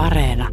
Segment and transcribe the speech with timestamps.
[0.00, 0.48] Areena.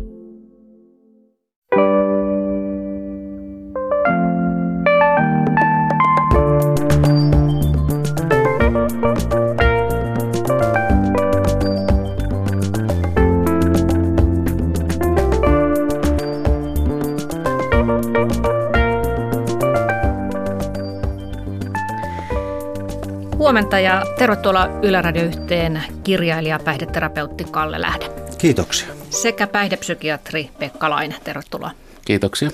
[23.37, 28.05] Huomenta ja tervetuloa Yläradio yhteen kirjailija päihdeterapeutti Kalle Lähde.
[28.37, 28.96] Kiitoksia.
[29.09, 31.71] Sekä päihdepsykiatri Pekka Laine, tervetuloa.
[32.05, 32.49] Kiitoksia.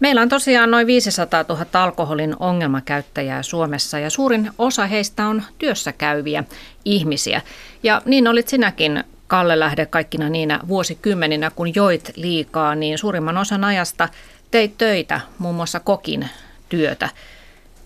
[0.00, 5.92] Meillä on tosiaan noin 500 000 alkoholin ongelmakäyttäjää Suomessa ja suurin osa heistä on työssä
[5.92, 6.44] käyviä
[6.84, 7.42] ihmisiä.
[7.82, 13.64] Ja niin olit sinäkin Kalle Lähde kaikkina niinä vuosikymmeninä, kun joit liikaa, niin suurimman osan
[13.64, 14.08] ajasta
[14.50, 16.28] teit töitä, muun muassa kokin
[16.68, 17.08] työtä.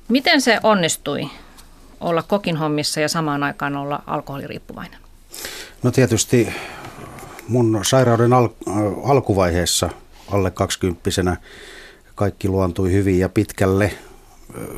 [0.09, 1.30] Miten se onnistui
[2.01, 5.01] olla kokin hommissa ja samaan aikaan olla alkoholiriippuvainen?
[5.83, 6.55] No tietysti
[7.48, 8.48] mun sairauden al-
[9.05, 9.91] alkuvaiheessa
[10.33, 11.37] alle 20
[12.15, 13.93] kaikki luontui hyvin ja pitkälle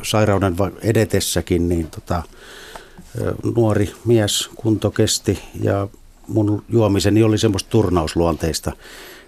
[0.03, 2.23] sairauden edetessäkin, niin tota,
[3.55, 5.87] nuori mies kunto kesti ja
[6.27, 8.71] mun juomiseni oli semmoista turnausluonteista,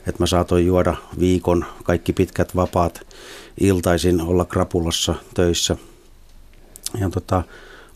[0.08, 3.08] että mä saatoin juoda viikon, kaikki pitkät vapaat,
[3.60, 5.78] iltaisin olla krapulassa töissä.
[7.00, 7.44] Ja tota,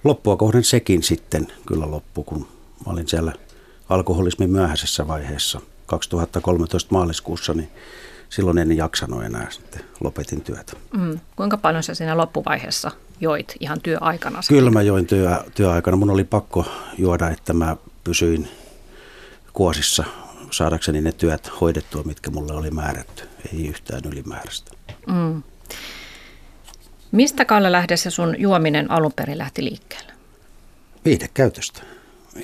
[0.03, 2.48] loppua kohden sekin sitten kyllä loppu, kun
[2.86, 3.34] mä olin siellä
[3.90, 7.70] alkoholismin myöhäisessä vaiheessa 2013 maaliskuussa, niin
[8.30, 10.74] silloin en jaksanut enää sitten, lopetin työtä.
[10.98, 11.20] Mm.
[11.36, 14.40] Kuinka paljon sä siinä loppuvaiheessa joit ihan työaikana?
[14.50, 15.98] Kyllä mä join työ, työaikana.
[15.98, 16.66] Mun oli pakko
[16.98, 18.48] juoda, että mä pysyin
[19.54, 20.04] kuosissa
[20.52, 23.24] saadakseni ne työt hoidettua, mitkä mulle oli määrätty.
[23.54, 24.72] Ei yhtään ylimääräistä.
[25.08, 25.44] Mm.
[27.12, 30.14] Mistä Kalle lähdessä sun juominen alun perin lähti liikkeelle?
[31.06, 31.82] Viitekäytöstä.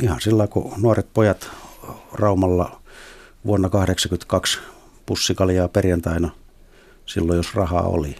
[0.01, 1.51] Ihan sillä kun nuoret pojat
[2.13, 2.81] Raumalla
[3.45, 4.59] vuonna 1982
[5.05, 6.29] pussikaljaa perjantaina,
[7.05, 8.15] silloin jos rahaa oli,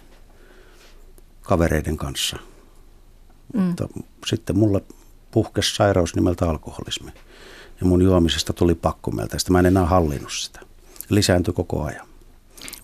[1.42, 2.36] kavereiden kanssa.
[3.54, 3.60] Mm.
[3.60, 3.88] Mutta
[4.26, 4.82] sitten mulle
[5.30, 7.10] puhkesi sairaus nimeltä alkoholismi.
[7.80, 9.38] Ja mun juomisesta tuli pakko meiltä.
[9.38, 10.60] Sitten mä en enää hallinnut sitä.
[11.08, 12.06] Lisääntyi koko ajan.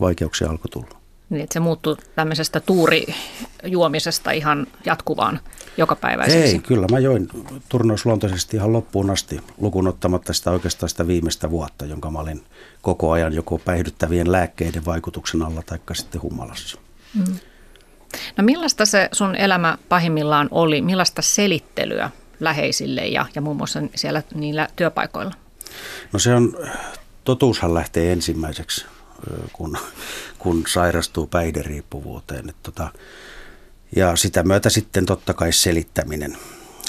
[0.01, 1.00] Vaikeuksia alkoi tulla.
[1.31, 5.41] Niin, että se muuttui tämmöisestä tuurijuomisesta ihan jatkuvaan
[5.77, 6.55] jokapäiväiseksi.
[6.55, 7.29] Ei, kyllä mä join
[7.69, 12.43] turnausluontoisesti ihan loppuun asti, lukuun ottamatta sitä oikeastaan sitä viimeistä vuotta, jonka mä olin
[12.83, 16.79] koko ajan joko päihdyttävien lääkkeiden vaikutuksen alla tai sitten humalassa.
[17.15, 17.35] Mm.
[18.37, 20.83] No millaista se sun elämä pahimmillaan oli?
[20.83, 22.11] Millaista selittelyä
[22.41, 25.35] läheisille ja, ja muun muassa siellä niillä työpaikoilla?
[26.13, 26.57] No se on,
[27.25, 28.87] totuushan lähtee ensimmäiseksi
[29.53, 29.79] kun,
[30.39, 32.49] kun sairastuu päihderiippuvuuteen.
[32.49, 32.89] Et tota,
[33.97, 36.37] ja sitä myötä sitten totta kai selittäminen.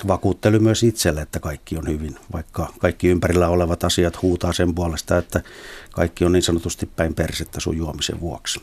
[0.08, 5.18] Vakuuttelu myös itselle, että kaikki on hyvin, vaikka kaikki ympärillä olevat asiat huutaa sen puolesta,
[5.18, 5.42] että
[5.92, 8.62] kaikki on niin sanotusti päin persettä sun juomisen vuoksi.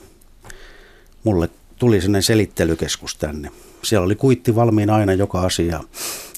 [1.25, 3.51] Mulle tuli sellainen selittelykeskus tänne.
[3.83, 5.81] Siellä oli kuitti valmiina aina joka asia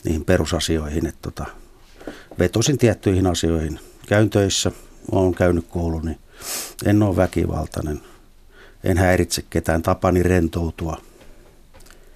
[0.05, 1.47] niihin perusasioihin, että tota,
[2.39, 3.81] vetosin tiettyihin asioihin.
[4.07, 4.73] Käyn töissä,
[5.13, 6.19] olen käynyt kouluni,
[6.85, 8.01] en ole väkivaltainen,
[8.85, 11.01] en häiritse ketään, tapani rentoutua.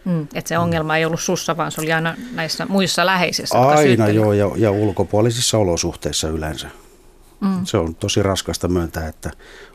[0.05, 3.59] Mm, että se ongelma ei ollut sussa, vaan se oli aina näissä muissa läheisissä.
[3.59, 6.69] Aina joo, ja, ja ulkopuolisissa olosuhteissa yleensä.
[7.41, 7.65] Mm.
[7.65, 9.31] Se on tosi raskasta myöntää, että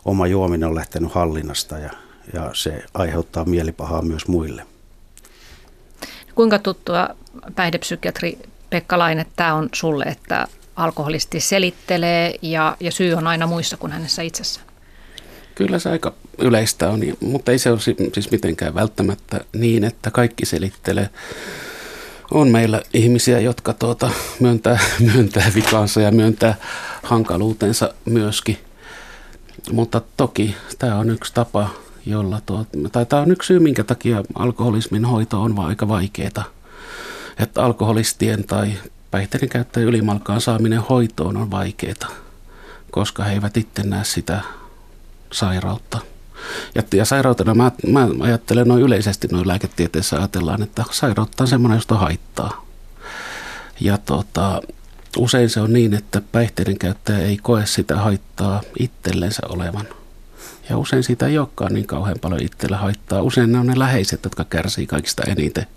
[0.06, 1.90] oma juominen on lähtenyt hallinnasta ja,
[2.34, 4.66] ja se aiheuttaa mielipahaa myös muille.
[6.36, 7.10] Kuinka tuttua
[7.56, 8.40] päihdepsykiatri
[8.70, 10.48] Pekka Laine tämä on sulle, että
[10.80, 14.68] alkoholisti selittelee ja, ja syy on aina muissa kuin hänessä itsessään?
[15.56, 17.80] Kyllä se aika yleistä on, mutta ei se ole
[18.14, 21.10] siis mitenkään välttämättä niin, että kaikki selittelee.
[22.32, 24.80] On meillä ihmisiä, jotka tuota, myöntää,
[25.14, 26.56] myöntää vikaansa ja myöntää
[27.04, 28.58] hankaluutensa myöskin.
[29.72, 31.70] Mutta toki tämä on yksi tapa,
[32.06, 36.44] jolla tuo, tai tämä on yksi syy, minkä takia alkoholismin hoito on aika vaikeaa.
[37.40, 38.74] Että alkoholistien tai
[39.12, 42.10] päihteiden käyttäjien ylimalkaan saaminen hoitoon on vaikeaa,
[42.92, 44.42] koska he eivät itse näe sitä
[45.32, 46.00] sairautta.
[46.76, 51.78] Ja, ja sairautena mä, mä ajattelen noin yleisesti noin lääketieteessä ajatellaan, että sairautta on semmoinen,
[51.78, 52.66] josta haittaa.
[53.80, 54.62] Ja tota,
[55.18, 59.86] usein se on niin, että päihteiden käyttäjä ei koe sitä haittaa itsellensä olevan.
[60.70, 63.22] Ja usein siitä ei olekaan niin kauhean paljon itsellä haittaa.
[63.22, 65.68] Usein ne on ne läheiset, jotka kärsii kaikista eniten.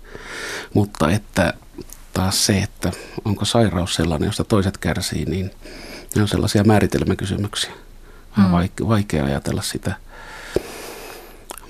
[0.73, 1.53] Mutta että
[2.13, 2.91] taas se, että
[3.25, 5.51] onko sairaus sellainen, josta toiset kärsii, niin
[6.15, 7.71] ne on sellaisia määritelmäkysymyksiä.
[8.37, 8.87] On mm.
[8.87, 9.95] vaikea ajatella sitä.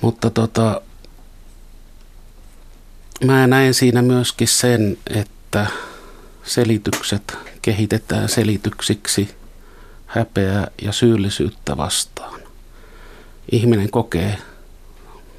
[0.02, 0.82] Mutta tota,
[3.26, 5.68] mä näen siinä myöskin sen, että
[6.44, 9.36] selitykset kehitetään selityksiksi
[10.06, 12.40] häpeää ja syyllisyyttä vastaan.
[13.52, 14.38] Ihminen kokee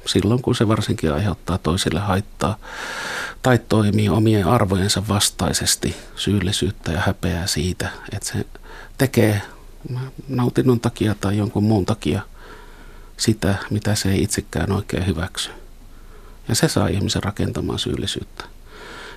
[0.05, 2.57] silloin, kun se varsinkin aiheuttaa toisille haittaa
[3.45, 8.45] tai toimii omien arvojensa vastaisesti syyllisyyttä ja häpeää siitä, että se
[8.97, 9.41] tekee
[10.27, 12.21] nautinnon takia tai jonkun muun takia
[13.17, 15.49] sitä, mitä se ei itsekään oikein hyväksy.
[16.47, 18.43] Ja se saa ihmisen rakentamaan syyllisyyttä.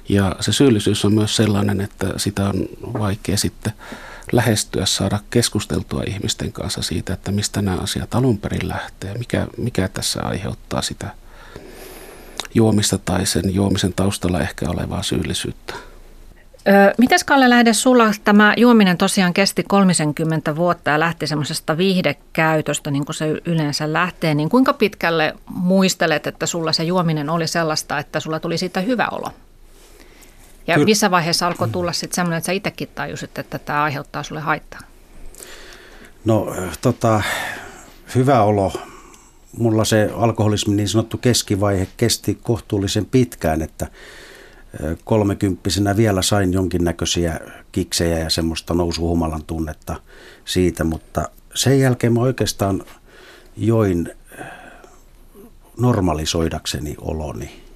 [0.08, 2.68] Ja se syyllisyys on myös sellainen, että sitä on
[3.00, 3.72] vaikea sitten
[4.32, 9.88] lähestyä, saada keskusteltua ihmisten kanssa siitä, että mistä nämä asiat alun perin lähtee, mikä, mikä
[9.88, 11.14] tässä aiheuttaa sitä
[12.54, 15.74] juomista tai sen juomisen taustalla ehkä olevaa syyllisyyttä.
[16.98, 23.06] Mites Kalle Lähde, sulla tämä juominen tosiaan kesti 30 vuotta ja lähti semmoisesta viihdekäytöstä, niin
[23.06, 28.20] kuin se yleensä lähtee, niin kuinka pitkälle muistelet, että sulla se juominen oli sellaista, että
[28.20, 29.30] sulla tuli siitä hyvä olo?
[30.66, 30.84] Ja Kyllä.
[30.84, 34.80] missä vaiheessa alkoi tulla sitten semmoinen, että sä itsekin tajusit, että tämä aiheuttaa sulle haittaa?
[36.24, 37.22] No tota,
[38.14, 38.72] hyvä olo.
[39.58, 43.86] Mulla se alkoholismi niin sanottu keskivaihe kesti kohtuullisen pitkään, että
[45.04, 47.40] kolmekymppisenä vielä sain jonkinnäköisiä
[47.72, 50.00] kiksejä ja semmoista nousuhumalan tunnetta
[50.44, 52.84] siitä, mutta sen jälkeen mä oikeastaan
[53.56, 54.10] join
[55.78, 57.68] normalisoidakseni oloni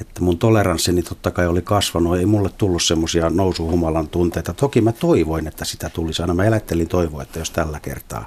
[0.00, 4.54] että mun toleranssini totta kai oli kasvanut, ei mulle tullut semmoisia nousuhumalan tunteita.
[4.54, 6.34] Toki mä toivoin, että sitä tulisi aina.
[6.34, 8.26] Mä elättelin toivoa, että jos tällä kertaa.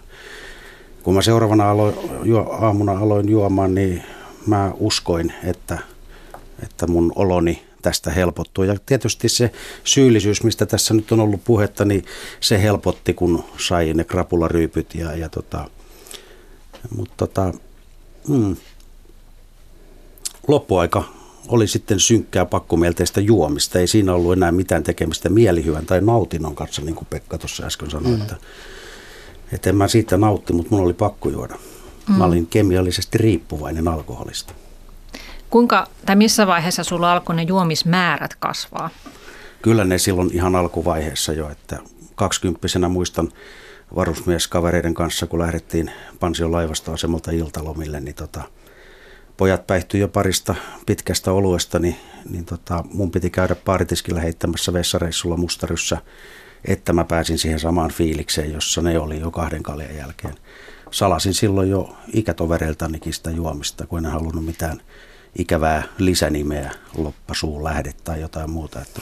[1.05, 4.03] Kun mä seuraavana aloin, juo, aamuna aloin juomaan, niin
[4.45, 5.77] mä uskoin, että,
[6.63, 8.63] että mun oloni tästä helpottuu.
[8.63, 9.51] Ja tietysti se
[9.83, 12.05] syyllisyys, mistä tässä nyt on ollut puhetta, niin
[12.39, 14.95] se helpotti, kun sai ne krapularyypyt.
[14.95, 15.69] Ja, ja tota,
[16.95, 17.53] mutta tota,
[18.27, 18.55] mm,
[20.47, 21.03] loppuaika
[21.47, 23.79] oli sitten synkkää pakkomielteistä juomista.
[23.79, 27.91] Ei siinä ollut enää mitään tekemistä mielihyvän tai nautinnon kanssa, niin kuin Pekka tuossa äsken
[27.91, 28.11] sanoi.
[28.11, 28.21] Mm.
[28.21, 28.35] Että,
[29.51, 31.55] että en mä siitä nautti, mutta mun oli pakko juoda.
[32.09, 32.15] Mm.
[32.15, 34.53] Mä olin kemiallisesti riippuvainen alkoholista.
[35.49, 38.89] Kuinka tai missä vaiheessa sulla alkoi ne juomismäärät kasvaa?
[39.61, 41.79] Kyllä ne silloin ihan alkuvaiheessa jo, että
[42.15, 43.29] kaksikymppisenä muistan
[43.95, 48.41] varusmieskavereiden kanssa, kun lähdettiin Pansion laivastoasemalta iltalomille, niin tota,
[49.37, 50.55] pojat päihtyi jo parista
[50.85, 51.95] pitkästä oluesta, niin,
[52.29, 55.97] niin tota, mun piti käydä paaritiskillä heittämässä vessareissulla mustaryssä,
[56.67, 60.35] että mä pääsin siihen samaan fiilikseen, jossa ne oli jo kahden kaljan jälkeen.
[60.91, 64.81] Salasin silloin jo ikätovereiltanikin sitä juomista, kun en halunnut mitään
[65.39, 68.81] ikävää lisänimeä, loppasuun lähde tai jotain muuta.
[68.81, 69.01] Että...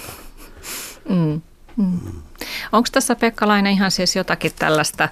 [1.09, 1.41] Mm.
[1.77, 1.85] Mm.
[1.85, 2.21] Mm.
[2.71, 5.09] Onko tässä Pekkalainen ihan siis jotakin tällaista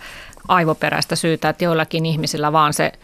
[0.47, 2.91] aivoperäistä syytä, että joillakin ihmisillä vaan se–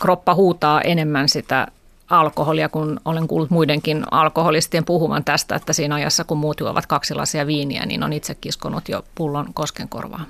[0.00, 1.66] kroppa huutaa enemmän sitä
[2.10, 7.14] alkoholia, kun olen kuullut muidenkin alkoholistien puhuvan tästä, että siinä ajassa, kun muut juovat kaksi
[7.14, 10.26] lasia viiniä, niin on itse kiskonut jo pullon koskenkorvaan.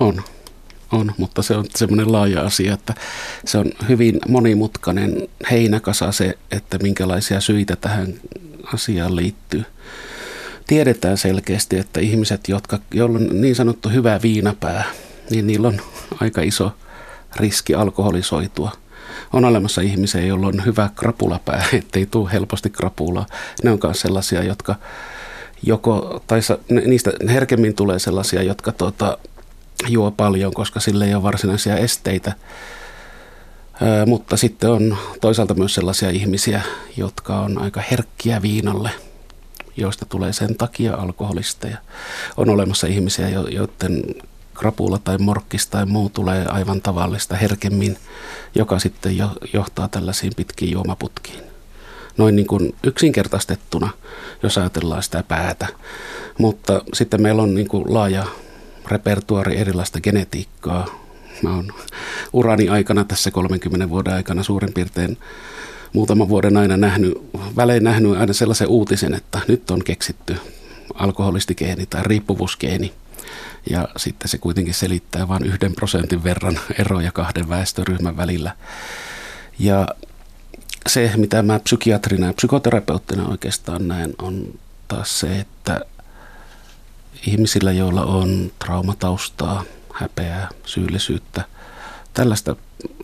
[0.00, 0.22] On,
[0.92, 2.94] on, mutta se on semmoinen laaja asia, että
[3.44, 8.14] se on hyvin monimutkainen heinäkasa se, että minkälaisia syitä tähän
[8.74, 9.64] asiaan liittyy.
[10.66, 14.84] Tiedetään selkeästi, että ihmiset, jotka, joilla on niin sanottu hyvä viinapää,
[15.30, 15.80] niin niillä on
[16.20, 16.72] aika iso–
[17.36, 18.72] riski alkoholisoitua.
[19.32, 23.26] On olemassa ihmisiä, joilla on hyvä krapulapää, ettei tule helposti krapulaa.
[23.64, 24.74] Ne on myös sellaisia, jotka
[25.62, 26.40] joko, tai
[26.86, 29.18] niistä herkemmin tulee sellaisia, jotka tuota,
[29.88, 32.32] juo paljon, koska sille ei ole varsinaisia esteitä.
[33.82, 36.62] Ää, mutta sitten on toisaalta myös sellaisia ihmisiä,
[36.96, 38.90] jotka on aika herkkiä viinalle,
[39.76, 41.78] joista tulee sen takia alkoholisteja.
[42.36, 44.04] On olemassa ihmisiä, joiden
[44.58, 47.96] krapula tai morkkis tai muu tulee aivan tavallista herkemmin,
[48.54, 51.40] joka sitten jo, johtaa tällaisiin pitkiin juomaputkiin.
[52.16, 53.90] Noin niin kuin yksinkertaistettuna,
[54.42, 55.66] jos ajatellaan sitä päätä.
[56.38, 58.26] Mutta sitten meillä on niin kuin laaja
[58.86, 60.86] repertuari erilaista genetiikkaa.
[61.42, 61.72] Mä oon
[62.32, 65.18] urani aikana tässä 30 vuoden aikana suurin piirtein
[65.92, 67.14] muutaman vuoden aina nähnyt,
[67.56, 70.36] välein nähnyt aina sellaisen uutisen, että nyt on keksitty
[70.94, 72.92] alkoholistigeeni tai riippuvuusgeeni–
[73.70, 78.56] ja sitten se kuitenkin selittää vain yhden prosentin verran eroja kahden väestöryhmän välillä.
[79.58, 79.88] Ja
[80.86, 84.58] se, mitä mä psykiatrina ja psykoterapeuttina oikeastaan näen, on
[84.88, 85.80] taas se, että
[87.26, 91.44] ihmisillä, joilla on traumataustaa, häpeää, syyllisyyttä,
[92.14, 92.56] tällaista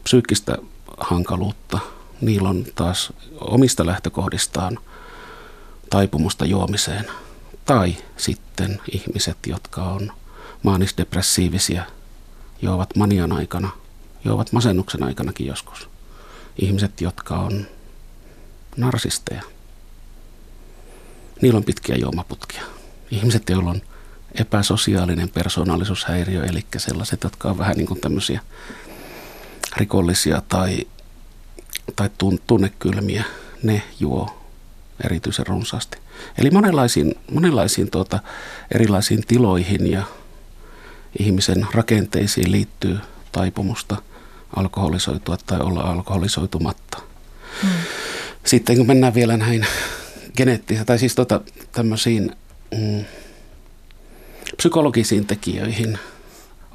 [0.02, 0.58] psyykkistä
[1.00, 1.78] hankaluutta,
[2.20, 4.78] niillä on taas omista lähtökohdistaan
[5.90, 7.06] taipumusta juomiseen.
[7.64, 10.12] Tai sitten ihmiset, jotka on
[10.64, 11.84] maanisdepressiivisia,
[12.62, 13.70] juovat manian aikana,
[14.24, 15.88] juovat masennuksen aikanakin joskus.
[16.58, 17.66] Ihmiset, jotka on
[18.76, 19.42] narsisteja.
[21.42, 22.62] Niillä on pitkiä juomaputkia.
[23.10, 23.82] Ihmiset, joilla on
[24.34, 28.40] epäsosiaalinen persoonallisuushäiriö, eli sellaiset, jotka on vähän niin kuin tämmöisiä
[29.76, 30.86] rikollisia tai,
[31.96, 32.10] tai
[32.46, 33.24] tunnekylmiä,
[33.62, 34.44] ne juo
[35.04, 35.98] erityisen runsaasti.
[36.38, 38.18] Eli monenlaisiin, monenlaisiin tuota,
[38.74, 40.02] erilaisiin tiloihin ja
[41.18, 42.98] ihmisen rakenteisiin liittyy
[43.32, 43.96] taipumusta
[44.56, 46.98] alkoholisoitua tai olla alkoholisoitumatta.
[47.62, 47.70] Hmm.
[48.44, 49.66] Sitten kun mennään vielä näihin
[50.36, 51.40] geneettisiin, tai siis tota,
[51.72, 52.36] tämmöisiin
[52.76, 53.04] mm,
[54.56, 55.98] psykologisiin tekijöihin,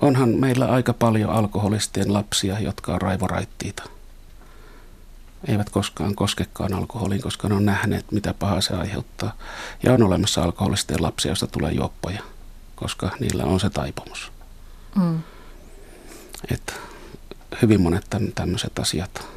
[0.02, 3.84] onhan meillä aika paljon alkoholistien lapsia, jotka on raivoraittiita.
[5.48, 9.34] Eivät koskaan koskekaan alkoholiin, koska ne on nähneet, mitä pahaa se aiheuttaa.
[9.84, 12.24] Ja on olemassa alkoholistien lapsia, joista tulee juoppoja,
[12.80, 14.32] koska niillä on se taipumus.
[14.96, 15.20] Mm.
[16.54, 16.74] Et
[17.62, 18.06] hyvin monet
[18.36, 19.28] tämmöiset asiat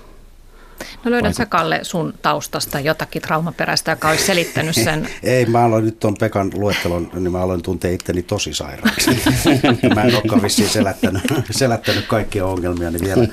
[1.04, 5.08] No löydät sä Kalle sun taustasta jotakin traumaperäistä, joka olisi selittänyt sen?
[5.22, 9.10] Ei, mä aloin nyt tuon Pekan luettelon, niin mä aloin tuntea itteni tosi sairaaksi.
[9.94, 13.28] mä en olekaan vissiin selättänyt, selättänyt kaikkia ongelmia niin vielä.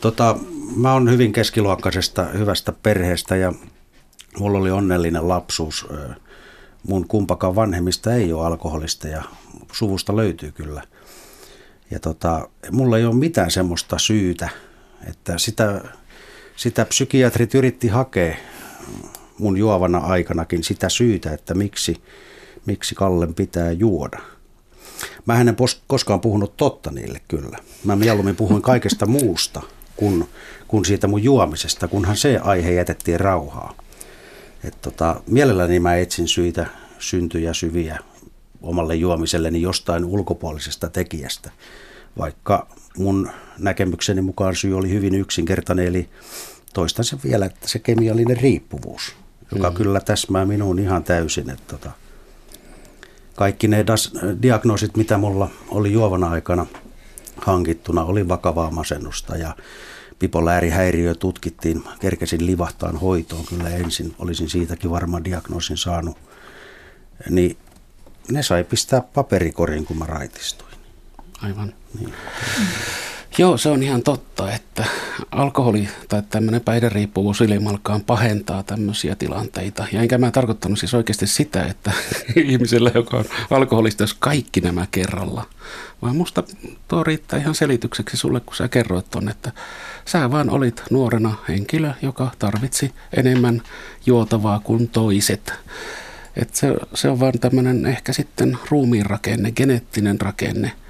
[0.00, 0.36] Tota,
[0.76, 3.52] mä oon hyvin keskiluokkaisesta, hyvästä perheestä ja
[4.38, 5.86] mulla oli onnellinen lapsuus.
[6.88, 9.22] Mun kumpakaan vanhemmista ei ole alkoholista ja
[9.72, 10.82] suvusta löytyy kyllä.
[11.90, 14.48] Ja tota, mulla ei ole mitään semmoista syytä,
[15.08, 15.80] että sitä
[16.60, 18.36] sitä psykiatrit yritti hakea
[19.38, 22.02] mun juovana aikanakin sitä syytä, että miksi,
[22.66, 24.18] miksi Kallen pitää juoda.
[25.26, 25.56] Mä en
[25.86, 27.58] koskaan puhunut totta niille kyllä.
[27.84, 29.62] Mä mieluummin puhuin kaikesta muusta
[29.96, 30.28] kuin,
[30.68, 33.74] kuin siitä mun juomisesta, kunhan se aihe jätettiin rauhaa.
[34.64, 36.66] Et tota, mielelläni mä etsin syitä,
[36.98, 37.98] syntyjä, syviä
[38.62, 41.50] omalle juomiselleni jostain ulkopuolisesta tekijästä,
[42.18, 46.08] vaikka mun näkemykseni mukaan syy oli hyvin yksinkertainen, eli
[46.74, 49.16] toistan sen vielä, että se kemiallinen riippuvuus,
[49.54, 49.76] joka mm.
[49.76, 51.50] kyllä täsmää minuun ihan täysin.
[51.50, 51.90] Että tota,
[53.34, 54.12] kaikki ne das,
[54.42, 56.66] diagnoosit, mitä mulla oli juovana aikana
[57.36, 59.56] hankittuna, oli vakavaa masennusta ja
[60.20, 66.18] bipolaarihäiriö tutkittiin, kerkesin livahtaan hoitoon kyllä ensin, olisin siitäkin varmaan diagnoosin saanut.
[67.30, 67.56] Niin
[68.30, 70.74] ne sai pistää paperikoriin, kun mä raitistuin.
[71.42, 71.74] Aivan.
[71.98, 72.14] Niin.
[73.40, 74.84] Joo, se on ihan totta, että
[75.30, 79.86] alkoholi tai tämmöinen päihderiippuvuus ylimalkaan pahentaa tämmöisiä tilanteita.
[79.92, 81.92] Ja enkä mä tarkoittanut siis oikeasti sitä, että
[82.36, 85.46] ihmisellä, joka on alkoholista, jos kaikki nämä kerralla.
[86.02, 86.42] Vaan musta
[86.88, 89.52] tuo riittää ihan selitykseksi sulle, kun sä kerroit ton, että
[90.04, 93.62] sä vaan olit nuorena henkilö, joka tarvitsi enemmän
[94.06, 95.52] juotavaa kuin toiset.
[96.36, 100.72] Et se, se on vaan tämmöinen ehkä sitten ruumiin rakenne, geneettinen rakenne–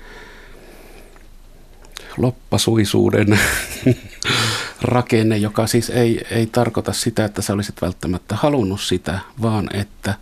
[2.22, 3.40] loppasuisuuden
[4.82, 10.14] rakenne, joka siis ei, ei tarkoita sitä, että sä olisit välttämättä halunnut sitä, vaan että,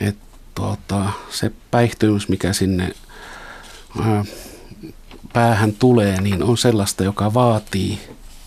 [0.00, 0.24] että
[0.54, 2.90] tuota, se päihtymys, mikä sinne
[4.00, 4.24] ää,
[5.32, 8.00] päähän tulee, niin on sellaista, joka vaatii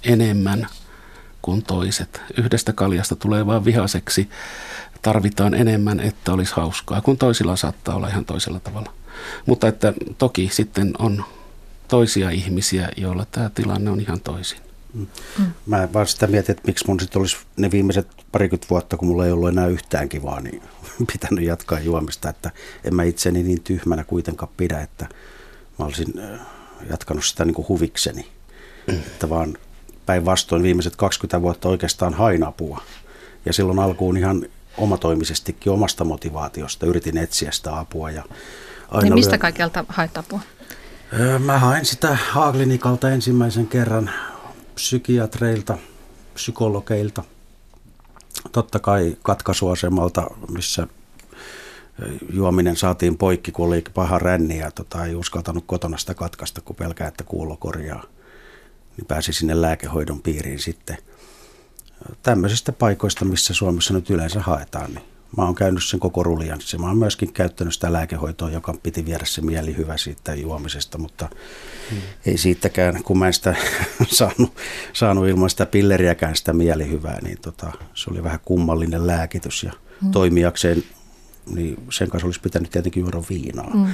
[0.03, 0.67] enemmän
[1.41, 2.21] kuin toiset.
[2.37, 4.29] Yhdestä kaljasta tulee vain vihaseksi,
[5.01, 8.93] tarvitaan enemmän, että olisi hauskaa, kun toisilla saattaa olla ihan toisella tavalla.
[9.45, 11.25] Mutta että toki sitten on
[11.87, 14.59] toisia ihmisiä, joilla tämä tilanne on ihan toisin.
[14.93, 15.07] Mm.
[15.65, 19.25] Mä vaan sitä mietin, että miksi mun sitten olisi ne viimeiset parikymmentä vuotta, kun mulla
[19.25, 20.61] ei ollut enää yhtään kivaa, niin
[21.13, 22.51] pitänyt jatkaa juomista, että
[22.83, 25.05] en mä itseni niin tyhmänä kuitenkaan pidä, että
[25.79, 26.13] mä olisin
[26.89, 28.27] jatkanut sitä niin kuin huvikseni.
[28.87, 28.93] Mm.
[28.93, 29.57] Että vaan
[30.05, 32.81] päinvastoin viimeiset 20 vuotta oikeastaan hain apua.
[33.45, 34.45] Ja silloin alkuun ihan
[34.77, 38.11] omatoimisestikin omasta motivaatiosta yritin etsiä sitä apua.
[38.11, 38.23] Ja
[38.91, 39.39] aina niin mistä lyö...
[39.39, 40.39] kaikkialta hait apua?
[41.39, 44.09] Mä hain sitä Haaglinikalta ensimmäisen kerran
[44.75, 45.77] psykiatreilta,
[46.33, 47.23] psykologeilta,
[48.51, 50.87] totta kai katkaisuasemalta, missä
[52.33, 56.75] juominen saatiin poikki, kun oli paha ränni ja tota, ei uskaltanut kotona sitä katkaista, kun
[56.75, 58.03] pelkää, että kuulo korjaa.
[58.97, 60.97] Niin pääsi sinne lääkehoidon piiriin sitten.
[62.23, 65.05] Tämmöisistä paikoista, missä Suomessa nyt yleensä haetaan, niin
[65.37, 66.77] Mä oon käynyt sen koko ruljanssi.
[66.77, 71.29] Mä oon myöskin käyttänyt sitä lääkehoitoa, joka piti viedä se mieli hyvä siitä juomisesta, mutta
[71.89, 72.01] hmm.
[72.25, 73.55] ei siitäkään, kun mä en sitä
[74.07, 74.55] saanut,
[74.93, 80.11] saanut ilman sitä pilleriäkään sitä mielihyvää, niin tota, se oli vähän kummallinen lääkitys ja hmm.
[80.11, 80.83] toimijakseen
[81.55, 83.69] niin sen kanssa olisi pitänyt tietenkin juoda viinaa.
[83.73, 83.87] Mm.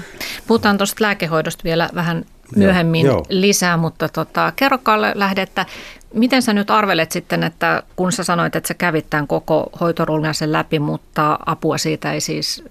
[0.47, 5.65] Puhutaan tuosta lääkehoidosta vielä vähän myöhemmin joo, lisää, mutta tota, kerro Kalle Lähde, että
[6.13, 10.33] miten sä nyt arvelet sitten, että kun sä sanoit, että sä kävit tämän koko hoitorullin
[10.45, 12.63] läpi, mutta apua siitä ei siis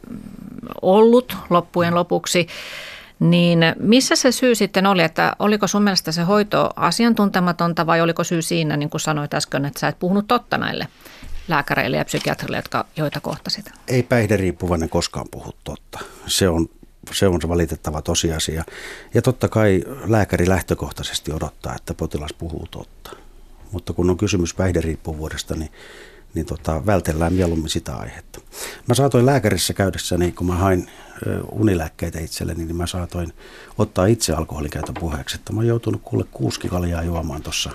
[0.82, 2.46] ollut loppujen lopuksi,
[3.20, 8.24] niin missä se syy sitten oli, että oliko sun mielestä se hoito asiantuntematonta vai oliko
[8.24, 10.88] syy siinä, niin kuin sanoit äsken, että sä et puhunut totta näille
[11.48, 13.70] lääkäreille ja psykiatrille, jotka, joita kohtasit?
[13.88, 15.98] Ei päihderiippuvainen koskaan puhu totta.
[16.26, 16.68] Se on,
[17.12, 18.64] se on se valitettava tosiasia.
[19.14, 23.16] Ja totta kai lääkäri lähtökohtaisesti odottaa, että potilas puhuu totta.
[23.72, 25.72] Mutta kun on kysymys päihderiippuvuudesta, niin,
[26.34, 28.40] niin tota, vältellään mieluummin sitä aihetta.
[28.88, 30.90] Mä saatoin lääkärissä käydessäni, kun mä hain
[31.52, 33.32] unilääkkeitä itselleni, niin mä saatoin
[33.78, 35.36] ottaa itse alkoholin käytön puheeksi.
[35.36, 37.70] Että mä oon joutunut kuule kuuski kaljaa juomaan tuossa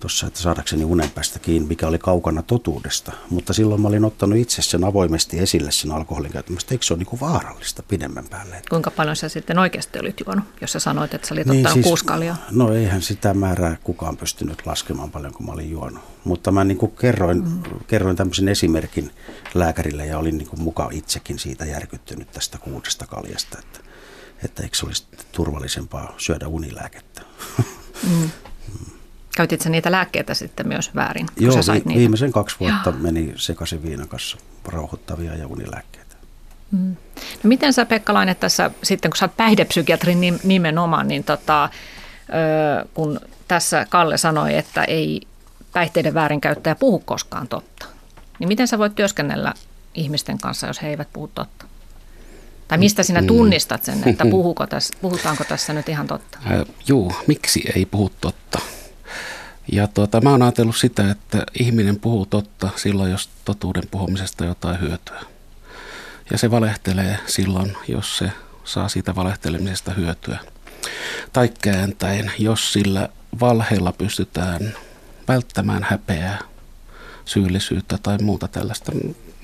[0.00, 3.12] tuossa, että saadakseni unen päästä kiinni, mikä oli kaukana totuudesta.
[3.30, 6.74] Mutta silloin mä olin ottanut itse sen avoimesti esille sen alkoholin käyttämästä.
[6.74, 8.62] Eikö se ole niin kuin vaarallista pidemmän päälle?
[8.70, 11.74] Kuinka paljon sä sitten oikeasti olit juonut, jos sä sanoit, että sä olit niin, ottanut
[11.74, 12.36] siis, kuuskalia?
[12.50, 16.02] No eihän sitä määrää kukaan pystynyt laskemaan paljon, kun mä olin juonut.
[16.24, 17.62] Mutta mä niin kuin kerroin, mm.
[17.86, 19.10] kerroin tämmöisen esimerkin
[19.54, 23.80] lääkärille ja olin niin kuin mukaan itsekin siitä järkyttynyt tästä kuudesta kaljasta, että,
[24.44, 27.22] että eikö se olisi turvallisempaa syödä unilääkettä.
[28.10, 28.30] Mm.
[29.36, 31.98] Käytit sä niitä lääkkeitä sitten myös väärin, kun Joo, sä sait niitä?
[31.98, 32.98] viimeisen kaksi vuotta Joo.
[32.98, 36.16] meni sekaisin viinan kanssa rauhoittavia ja unilääkkeitä.
[36.70, 36.96] Mm.
[37.42, 41.68] No miten sä Pekka Laine tässä sitten, kun sä oot päihdepsykiatrin nimenomaan, niin tota,
[42.94, 45.20] kun tässä Kalle sanoi, että ei
[45.72, 47.86] päihteiden väärinkäyttäjä puhu koskaan totta,
[48.38, 49.54] niin miten sä voit työskennellä
[49.94, 51.64] ihmisten kanssa, jos he eivät puhu totta?
[52.68, 53.26] Tai mistä sinä mm.
[53.26, 56.38] tunnistat sen, että puhuko tässä, puhutaanko tässä nyt ihan totta?
[56.46, 58.58] Äh, juu, miksi ei puhu totta?
[59.72, 64.80] Ja tuota, mä oon ajatellut sitä, että ihminen puhuu totta silloin, jos totuuden puhumisesta jotain
[64.80, 65.20] hyötyä.
[66.30, 68.30] Ja se valehtelee silloin, jos se
[68.64, 70.38] saa siitä valehtelemisesta hyötyä.
[71.32, 73.08] Tai kääntäen, jos sillä
[73.40, 74.74] valheella pystytään
[75.28, 76.38] välttämään häpeää,
[77.24, 78.92] syyllisyyttä tai muuta tällaista.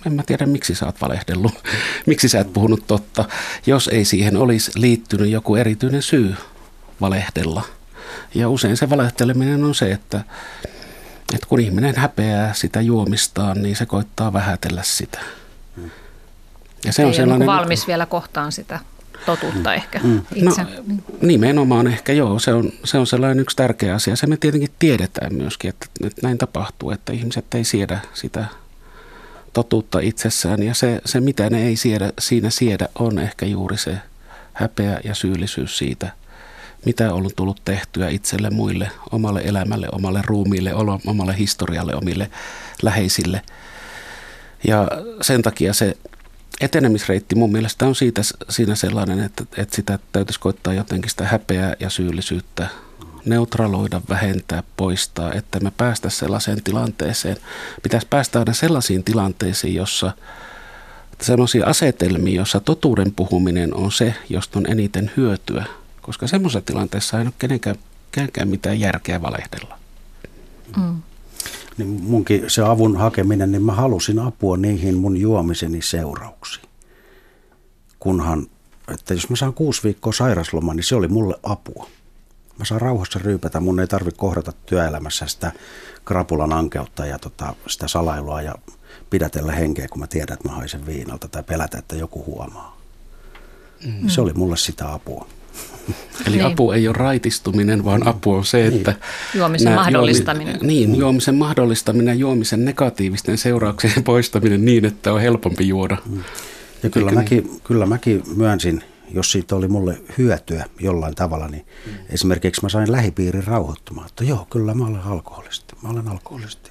[0.06, 1.54] En mä tiedä, miksi sä oot valehdellut,
[2.06, 3.24] miksi sä et puhunut totta,
[3.66, 6.34] jos ei siihen olisi liittynyt joku erityinen syy
[7.00, 7.62] valehdella–
[8.34, 10.20] ja usein se valehteleminen on se, että,
[11.34, 15.20] että kun ihminen häpeää sitä juomistaan, niin se koittaa vähätellä sitä.
[16.84, 18.80] Ja se Ei on sellainen, niin valmis vielä kohtaan sitä
[19.26, 20.22] totuutta ehkä mm.
[20.34, 20.62] itse.
[20.62, 24.16] No, nimenomaan ehkä joo, se on, se on sellainen yksi tärkeä asia.
[24.16, 28.44] Se me tietenkin tiedetään myöskin, että, että näin tapahtuu, että ihmiset ei siedä sitä
[29.52, 30.62] totuutta itsessään.
[30.62, 33.98] Ja se, se mitä ne ei siedä, siinä siedä, on ehkä juuri se
[34.52, 36.12] häpeä ja syyllisyys siitä,
[36.86, 40.74] mitä on tullut tehtyä itselle, muille, omalle elämälle, omalle ruumiille,
[41.06, 42.30] omalle historialle, omille
[42.82, 43.42] läheisille.
[44.68, 44.88] Ja
[45.20, 45.96] sen takia se
[46.60, 51.74] etenemisreitti mun mielestä on siitä, siinä sellainen, että, että sitä täytyisi koittaa jotenkin sitä häpeää
[51.80, 52.68] ja syyllisyyttä
[53.24, 57.36] neutraloida, vähentää, poistaa, että me päästä sellaiseen tilanteeseen.
[57.82, 60.12] Pitäisi päästä aina sellaisiin tilanteisiin, jossa
[61.20, 65.64] sellaisia asetelmia, jossa totuuden puhuminen on se, josta on eniten hyötyä–
[66.10, 67.76] koska semmoisessa tilanteessa ei ole kenenkään,
[68.12, 69.78] kenenkään mitään järkeä valehdella.
[70.76, 71.02] Mm.
[71.78, 76.68] Niin munkin se avun hakeminen, niin mä halusin apua niihin mun juomiseni seurauksiin.
[78.00, 78.46] Kunhan,
[78.92, 81.86] että jos mä saan kuusi viikkoa sairaslomaa, niin se oli mulle apua.
[82.58, 85.52] Mä saan rauhassa ryypätä, mun ei tarvitse kohdata työelämässä sitä
[86.04, 88.54] krapulan ankeutta ja tota, sitä salailua ja
[89.10, 92.76] pidätellä henkeä, kun mä tiedän, että mä haisen viinalta tai pelätä, että joku huomaa.
[93.86, 94.08] Mm.
[94.08, 95.26] Se oli mulle sitä apua.
[96.26, 96.46] Eli niin.
[96.46, 98.94] apu ei ole raitistuminen, vaan apu on se, että...
[99.34, 100.54] Juomisen mahdollistaminen.
[100.54, 105.96] Juomi, niin, juomisen mahdollistaminen, juomisen negatiivisten seurauksien poistaminen niin, että on helpompi juoda.
[106.06, 106.22] Mm.
[106.82, 107.60] Ja kyllä mäkin, niin?
[107.64, 111.92] kyllä mäkin myönsin, jos siitä oli mulle hyötyä jollain tavalla, niin mm.
[112.10, 115.74] esimerkiksi mä sain lähipiirin rauhoittumaan, että joo, kyllä mä olen alkoholisti.
[115.82, 116.70] Mä olen alkoholisti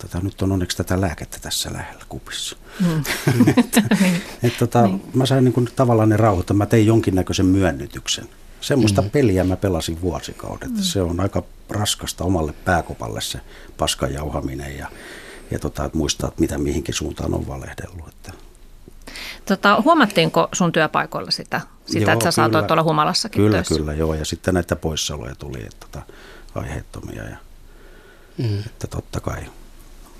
[0.00, 2.56] tota, nyt on onneksi tätä lääkettä tässä lähellä kupissa.
[2.80, 3.02] Mm.
[3.56, 3.76] et,
[4.42, 5.02] et, tota, niin.
[5.14, 6.56] Mä sain niin kuin, tavallaan ne rauhoittaa.
[6.56, 8.28] Mä tein jonkinnäköisen myönnytyksen.
[8.60, 9.10] Semmoista mm.
[9.10, 10.70] peliä mä pelasin vuosikaudet.
[10.70, 10.82] Mm.
[10.82, 13.40] Se on aika raskasta omalle pääkopalle se
[13.78, 14.88] paskan jauhaminen ja,
[15.50, 18.08] ja tota, että muistaa, että mitä mihinkin suuntaan on valehdellut.
[18.08, 18.32] Että.
[19.44, 23.74] Tota, huomattiinko sun työpaikoilla sitä, sitä joo, että sä saatoit olla humalassakin Kyllä, töissä?
[23.74, 24.14] kyllä, joo.
[24.14, 26.02] Ja sitten näitä poissaoloja tuli, että tota,
[26.54, 27.22] aiheettomia.
[27.22, 27.36] Ja,
[28.38, 28.58] mm.
[28.58, 29.40] Että totta kai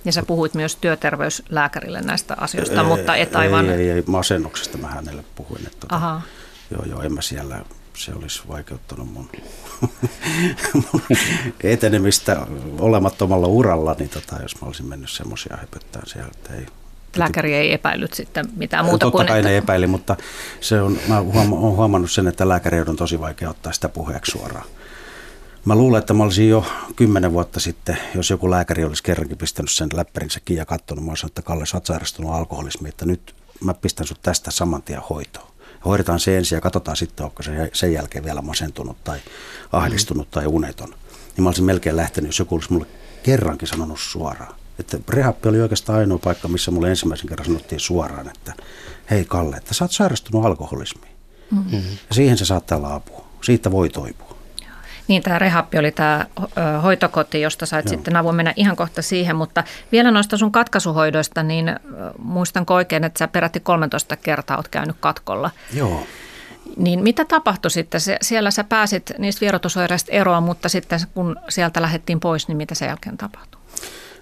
[0.04, 3.70] ja sä puhuit myös työterveyslääkärille näistä asioista, ei, mutta et aivan...
[3.70, 5.66] Ei, ei, ei masennuksesta mä hänelle puhuin.
[5.66, 6.22] Että tota, Aha.
[6.70, 7.64] Joo, joo, en mä siellä,
[7.96, 9.28] se olisi vaikeuttanut mun,
[10.74, 11.02] mun
[11.64, 12.46] etenemistä
[12.78, 16.66] olemattomalla uralla, niin tota, jos mä olisin mennyt semmoisia höpöttään siellä, että ei,
[17.16, 19.20] Lääkäri ei epäillyt sitten mitään muuta Totta kuin...
[19.20, 19.50] Totta kai että...
[19.50, 20.16] ne epäili, mutta
[20.60, 24.66] se on, mä olen huomannut sen, että lääkäri on tosi vaikea ottaa sitä puheeksi suoraan.
[25.64, 26.64] Mä luulen, että mä olisin jo
[26.96, 31.10] kymmenen vuotta sitten, jos joku lääkäri olisi kerrankin pistänyt sen läppärinsä kiinni ja katsonut, mä
[31.10, 35.02] olisin että Kalle, sä oot sairastunut alkoholismiin, että nyt mä pistän sut tästä saman tien
[35.10, 35.46] hoitoon.
[35.84, 39.18] Hoidetaan se ensin ja katsotaan sitten, onko se sen jälkeen vielä masentunut tai
[39.72, 40.30] ahdistunut mm.
[40.30, 40.88] tai uneton.
[40.88, 42.86] Niin mä olisin melkein lähtenyt, jos joku olisi mulle
[43.22, 48.28] kerrankin sanonut suoraan, Että rehappi oli oikeastaan ainoa paikka, missä mulle ensimmäisen kerran sanottiin suoraan,
[48.28, 48.52] että
[49.10, 51.14] hei Kalle, että sä oot sairastunut alkoholismiin.
[51.50, 51.82] Mm-hmm.
[52.08, 53.26] Ja siihen se saattaa laapua.
[53.42, 54.29] Siitä voi toipua.
[55.10, 56.26] Niin, tämä rehappi oli tämä
[56.82, 57.90] hoitokoti, josta sait Joo.
[57.90, 61.76] sitten avun mennä ihan kohta siihen, mutta vielä noista sun katkaisuhoidoista, niin
[62.18, 65.50] muistan oikein, että sä peräti 13 kertaa oot käynyt katkolla.
[65.74, 66.06] Joo.
[66.76, 68.00] Niin mitä tapahtui sitten?
[68.22, 72.88] Siellä sä pääsit niistä vierotusoireista eroon, mutta sitten kun sieltä lähdettiin pois, niin mitä sen
[72.88, 73.60] jälkeen tapahtui?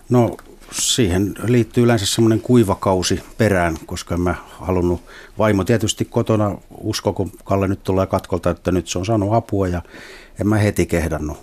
[0.08, 0.36] No
[0.72, 5.02] siihen liittyy yleensä semmoinen kuivakausi perään, koska en mä halunnut,
[5.38, 9.68] vaimo tietysti kotona usko, kun Kalle nyt tulee katkolta, että nyt se on saanut apua
[9.68, 9.82] ja
[10.40, 11.38] en mä heti kehdannut,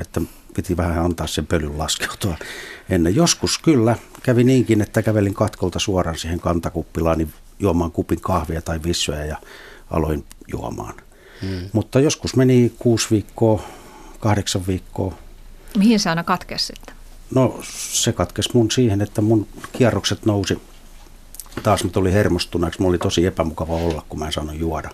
[0.00, 0.20] että
[0.54, 2.36] piti vähän antaa sen pölyn laskeutua
[2.90, 3.16] ennen.
[3.16, 8.80] Joskus kyllä kävi niinkin, että kävelin katkolta suoraan siihen kantakuppilaan niin juomaan kupin kahvia tai
[8.82, 9.36] vissyä ja
[9.90, 10.94] aloin juomaan.
[11.42, 11.68] Hmm.
[11.72, 13.62] Mutta joskus meni kuusi viikkoa,
[14.20, 15.14] kahdeksan viikkoa.
[15.78, 16.94] Mihin se aina katkesi sitten?
[17.34, 20.58] No se katkesi mun siihen, että mun kierrokset nousi.
[21.62, 22.80] Taas mä tulin hermostuneeksi.
[22.80, 24.90] Mulla oli tosi epämukava olla, kun mä en saanut juoda.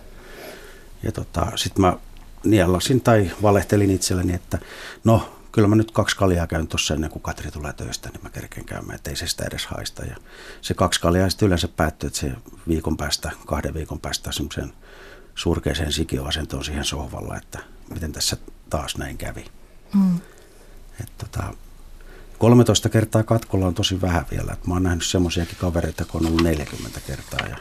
[1.03, 1.97] Ja tota, sit mä
[2.43, 4.59] niellasin tai valehtelin itselleni, että
[5.03, 8.29] no kyllä mä nyt kaksi kaljaa käyn tuossa ennen kuin Katri tulee töistä, niin mä
[8.29, 10.05] kerken käymään, ettei se sitä edes haista.
[10.05, 10.15] Ja
[10.61, 12.31] se kaksi kaljaa sitten yleensä päättyy, että se
[12.67, 14.73] viikon päästä, kahden viikon päästä semmoiseen
[15.35, 17.59] surkeeseen sikioasentoon siihen sohvalla, että
[17.93, 18.37] miten tässä
[18.69, 19.45] taas näin kävi.
[19.93, 20.19] Mm.
[20.99, 21.53] Et tota,
[22.37, 24.53] 13 kertaa katkolla on tosi vähän vielä.
[24.53, 27.57] Et mä oon nähnyt semmoisiakin kavereita, kun on ollut 40 kertaa ja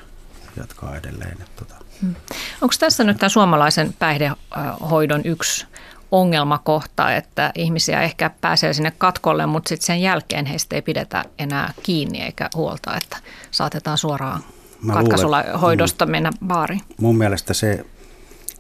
[0.56, 1.42] jatkaa edelleen.
[1.42, 1.74] Et tota.
[2.02, 2.14] Hmm.
[2.62, 5.66] Onko tässä nyt tämä suomalaisen päihdehoidon yksi
[6.10, 11.72] ongelmakohta, että ihmisiä ehkä pääsee sinne katkolle, mutta sitten sen jälkeen heistä ei pidetä enää
[11.82, 13.16] kiinni eikä huolta, että
[13.50, 14.44] saatetaan suoraan
[14.92, 16.80] katkaisulla hoidosta mm, mennä baariin?
[17.00, 17.86] Mun mielestä se,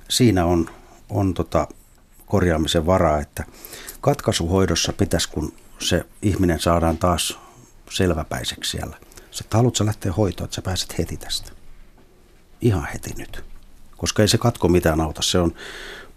[0.08, 0.70] siinä on,
[1.10, 1.68] on tota
[2.26, 3.44] korjaamisen varaa, että
[4.00, 7.38] katkaisuhoidossa pitäisi, kun se ihminen saadaan taas
[7.90, 8.96] selväpäiseksi siellä.
[9.30, 11.52] Sä, että haluatko lähteä hoitoon, että sä pääset heti tästä.
[12.60, 13.44] Ihan heti nyt.
[13.96, 15.22] Koska ei se katko mitään auta.
[15.22, 15.54] Se on,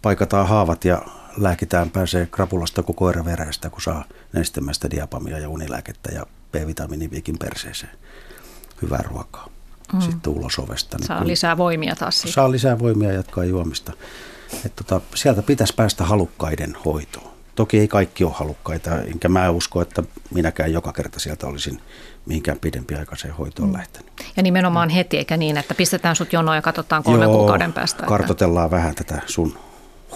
[0.02, 1.02] paikataan haavat ja
[1.38, 7.97] lääkitään, pääsee krapulasta koko koira verestä, kun saa nestemäistä diapamia ja unilääkettä ja B-vitamiiniviikin perseeseen.
[8.82, 9.49] Hyvää ruokaa.
[9.93, 10.02] Mm.
[10.02, 10.97] Sitten ulos ovesta.
[10.97, 12.21] Niin saa lisää voimia taas.
[12.21, 12.34] Siitä.
[12.34, 13.93] Saa lisää voimia jatkaa juomista.
[14.65, 17.28] Et tota, sieltä pitäisi päästä halukkaiden hoitoon.
[17.60, 21.82] Toki ei kaikki ole halukkaita, enkä mä usko, että minäkään joka kerta sieltä olisin
[22.26, 23.78] mihinkään pidempiaikaiseen hoitoon mm.
[23.78, 24.12] lähtenyt.
[24.38, 28.04] Ja nimenomaan heti, eikä niin, että pistetään sut jonoon ja katsotaan kolmen Joo, kuukauden päästä.
[28.06, 28.78] kartoitellaan että...
[28.78, 29.60] vähän tätä sun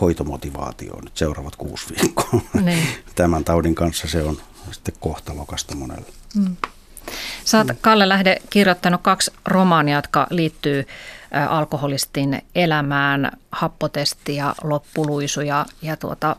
[0.01, 2.41] hoitomotivaatioon nyt seuraavat kuusi viikkoa.
[2.61, 2.87] Niin.
[3.15, 4.37] Tämän taudin kanssa se on
[4.71, 6.07] sitten kohtalokasta monelle.
[6.35, 6.55] Mm.
[7.45, 10.87] Sä oot, Kalle Lähde, kirjoittanut kaksi romaania, jotka liittyy
[11.49, 15.41] alkoholistin elämään, happotesti ja loppuluisu.
[15.41, 15.65] Ja,
[15.99, 16.35] tuota,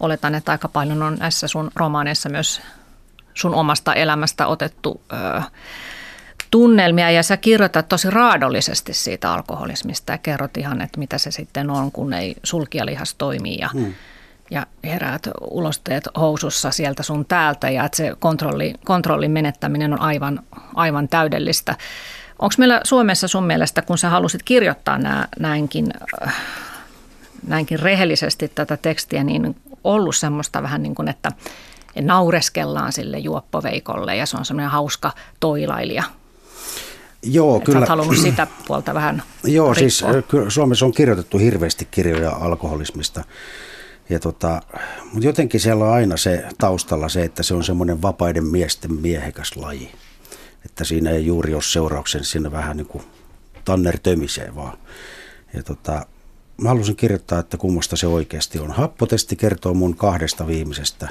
[0.00, 2.60] oletan, että aika paljon on näissä sun romaaneissa myös
[3.34, 5.42] sun omasta elämästä otettu ö,
[6.50, 11.70] tunnelmia ja sä kirjoitat tosi raadollisesti siitä alkoholismista ja kerrot ihan, että mitä se sitten
[11.70, 13.94] on, kun ei sulkijalihas toimii ja, hmm.
[14.50, 20.40] ja heräät ulosteet housussa sieltä sun täältä ja että se kontrolli, kontrollin menettäminen on aivan,
[20.74, 21.74] aivan täydellistä.
[22.38, 25.92] Onko meillä Suomessa sun mielestä, kun sä halusit kirjoittaa nää, näinkin,
[27.46, 31.32] näinkin rehellisesti tätä tekstiä, niin ollut semmoista vähän niin kuin, että
[32.00, 36.02] naureskellaan sille juoppoveikolle ja se on semmoinen hauska toilailija–
[37.22, 37.80] Joo, kyllä.
[37.80, 39.74] Sä halunnut sitä puolta vähän Joo, rikkoa.
[39.74, 43.24] siis kyllä Suomessa on kirjoitettu hirveästi kirjoja alkoholismista.
[44.10, 44.62] Ja tota,
[45.12, 49.56] mutta jotenkin siellä on aina se taustalla se, että se on semmoinen vapaiden miesten miehekäs
[49.56, 49.92] laji.
[50.66, 53.04] Että siinä ei juuri ole seurauksen, siinä vähän niin kuin
[53.64, 54.78] tanner tömisee vaan.
[55.54, 56.06] Ja tota,
[56.56, 58.70] mä halusin kirjoittaa, että kummasta se oikeasti on.
[58.70, 61.08] Happotesti kertoo mun kahdesta viimeisestä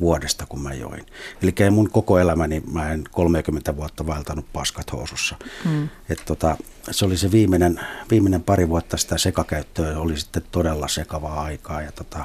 [0.00, 1.06] vuodesta, kun mä join.
[1.42, 5.36] Eli mun koko elämäni, mä en 30 vuotta vaeltanut paskat housussa.
[5.64, 5.88] Mm.
[6.08, 6.56] Et tota,
[6.90, 7.80] se oli se viimeinen,
[8.10, 11.82] viimeinen pari vuotta sitä sekakäyttöä, oli sitten todella sekavaa aikaa.
[11.82, 12.24] Ja tota,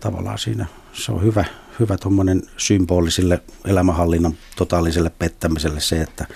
[0.00, 1.44] tavallaan siinä se on hyvä,
[1.80, 6.26] hyvä tuommoinen symbolisille elämänhallinnan totaaliselle pettämiselle se, että,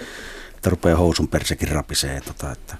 [0.54, 2.20] että rupeaa housun persekin rapisee.
[2.20, 2.76] Tota, että,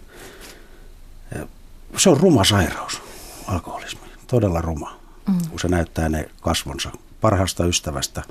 [1.97, 3.03] se on ruma sairaus,
[3.47, 5.39] alkoholismi, todella ruma, mm.
[5.51, 8.23] kun se näyttää ne kasvonsa parhaasta ystävästä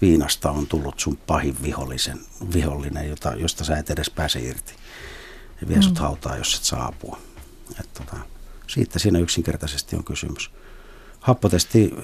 [0.00, 2.20] viinasta on tullut sun pahin vihollisen,
[2.54, 4.74] vihollinen, jota, josta sä et edes pääse irti.
[5.60, 5.82] Ja vie mm.
[5.82, 7.18] sut hautaa, jos et saa apua.
[7.80, 8.16] Et tota,
[8.66, 10.50] siitä siinä yksinkertaisesti on kysymys.
[11.20, 11.94] Happotesti,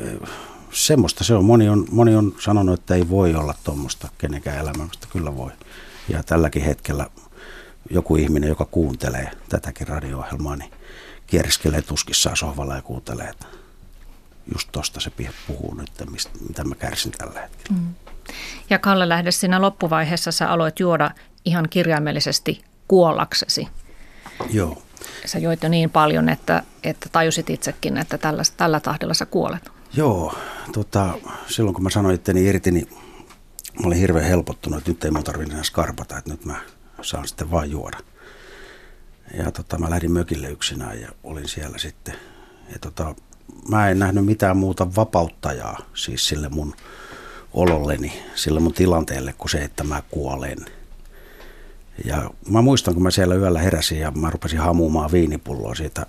[0.72, 1.44] semmoista se on.
[1.44, 5.06] Moni on, moni on sanonut, että ei voi olla tuommoista kenenkään elämästä.
[5.12, 5.50] Kyllä voi.
[6.08, 7.06] Ja tälläkin hetkellä
[7.90, 10.72] joku ihminen, joka kuuntelee tätäkin radio-ohjelmaa, niin
[11.26, 13.46] kieriskelee tuskissaan sohvalla ja kuuntelee, että
[14.54, 15.10] just tuosta se
[15.46, 17.80] puhuu nyt, mistä, mitä mä kärsin tällä hetkellä.
[17.80, 17.94] Mm.
[18.70, 21.10] Ja Kalle lähde siinä loppuvaiheessa sä aloit juoda
[21.44, 23.68] ihan kirjaimellisesti kuollaksesi.
[24.50, 24.82] Joo.
[25.26, 29.70] Sä joit jo niin paljon, että, että tajusit itsekin, että tällä, tällä tahdilla sä kuolet.
[29.94, 30.34] Joo,
[30.72, 32.88] tota, silloin kun mä sanoin itteni irti, niin
[33.80, 36.60] mä olin hirveän helpottunut, että nyt ei mun tarvitse enää skarpata, että nyt mä
[37.02, 37.98] saan sitten vaan juoda.
[39.34, 42.14] Ja tota, mä lähdin mökille yksinään ja olin siellä sitten.
[42.72, 43.14] Ja tota,
[43.68, 46.74] mä en nähnyt mitään muuta vapauttajaa siis sille mun
[47.52, 50.58] ololleni, sille mun tilanteelle kuin se, että mä kuolen.
[52.04, 56.06] Ja mä muistan, kun mä siellä yöllä heräsin ja mä rupesin hamumaan viinipulloa siitä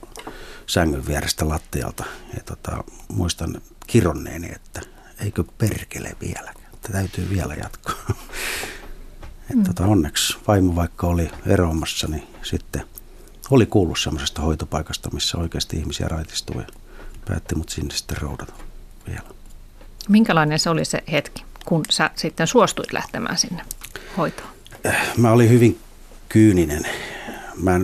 [0.68, 2.04] sängyn vierestä lattialta.
[2.34, 4.82] Ja tota, muistan kironneeni, että
[5.20, 7.96] eikö perkele vielä, että täytyy vielä jatkaa.
[9.56, 9.64] Mm.
[9.64, 12.86] tota, onneksi vaimo vaikka oli eroamassa, niin sitten
[13.50, 16.68] oli kuullut semmoisesta hoitopaikasta, missä oikeasti ihmisiä raitistuu ja
[17.28, 18.54] päätti mut sinne sitten roudata
[19.08, 19.30] vielä.
[20.10, 23.66] Minkälainen se oli se hetki, kun sä sitten suostuit lähtemään sinne
[24.18, 24.50] hoitoon?
[25.18, 25.80] Mä olin hyvin
[26.30, 26.84] kyyninen.
[27.56, 27.80] Mä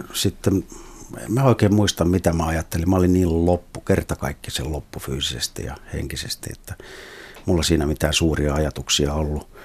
[1.20, 2.90] en mä oikein muista mitä mä ajattelin.
[2.90, 6.76] Mä olin niin loppu, kerta kaikki sen loppu fyysisesti ja henkisesti, että
[7.46, 9.58] mulla siinä mitään suuria ajatuksia ollut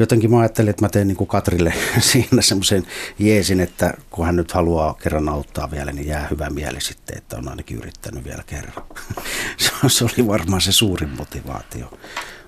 [0.00, 1.74] jotenkin mä ajattelin, että mä teen niin kuin Katrille
[2.12, 2.86] siinä semmoisen
[3.18, 7.36] jeesin, että kun hän nyt haluaa kerran auttaa vielä, niin jää hyvä mieli sitten, että
[7.36, 8.86] on ainakin yrittänyt vielä kerran.
[9.88, 11.98] se oli varmaan se suurin motivaatio.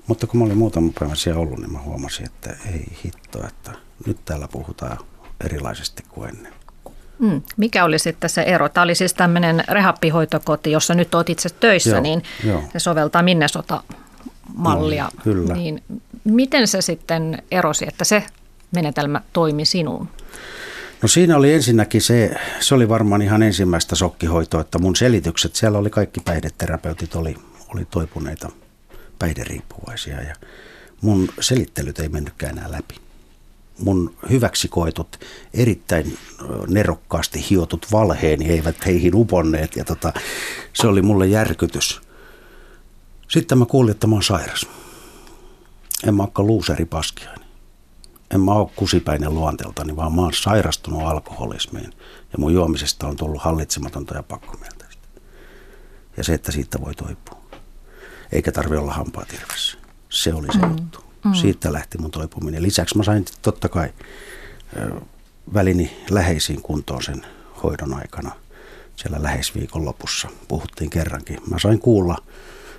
[0.06, 3.72] Mutta kun mä olin muutaman päivän siellä ollut, niin mä huomasin, että ei hitto, että
[4.06, 4.98] nyt täällä puhutaan
[5.44, 6.61] erilaisesti kuin ennen.
[7.22, 7.42] Mm.
[7.56, 8.68] Mikä oli sitten se ero?
[8.68, 12.62] Tämä oli siis tämmöinen rehappihoitokoti, jossa nyt olet itse töissä, joo, niin joo.
[12.72, 13.82] se soveltaa Minnesota
[14.54, 15.04] mallia.
[15.04, 15.54] No, kyllä.
[15.54, 15.82] Niin
[16.24, 18.24] miten se sitten erosi, että se
[18.74, 20.08] menetelmä toimi sinuun?
[21.02, 22.30] No siinä oli ensinnäkin se,
[22.60, 27.36] se oli varmaan ihan ensimmäistä sokkihoitoa, että mun selitykset, siellä oli kaikki päihdeterapeutit, oli,
[27.74, 28.50] oli toipuneita
[29.18, 30.34] päihderiippuvaisia ja
[31.00, 32.94] mun selittelyt ei mennytkään enää läpi.
[33.78, 35.20] Mun hyväksi koetut,
[35.54, 36.18] erittäin
[36.68, 40.12] nerokkaasti hiotut valheeni eivät heihin uponneet ja tota,
[40.72, 42.00] se oli mulle järkytys.
[43.28, 44.66] Sitten mä kuulin, että mä oon sairas.
[46.06, 47.48] En mä olekaan luuseri paskiainen.
[48.34, 51.92] En mä ole kusipäinen luonteeltani, vaan mä oon sairastunut alkoholismiin.
[52.32, 55.08] Ja mun juomisesta on tullut hallitsematonta ja pakkomielteistä.
[56.16, 57.42] Ja se, että siitä voi toipua.
[58.32, 59.78] Eikä tarvi olla hampaa tirvessä.
[60.08, 60.70] Se oli se mm.
[60.70, 61.11] juttu.
[61.24, 61.34] Mm.
[61.34, 62.62] Siitä lähti mun toipuminen.
[62.62, 63.88] Lisäksi mä sain totta kai
[65.54, 67.26] välini läheisiin kuntoon sen
[67.62, 68.32] hoidon aikana.
[68.96, 71.40] Siellä läheisviikon lopussa puhuttiin kerrankin.
[71.50, 72.18] Mä sain kuulla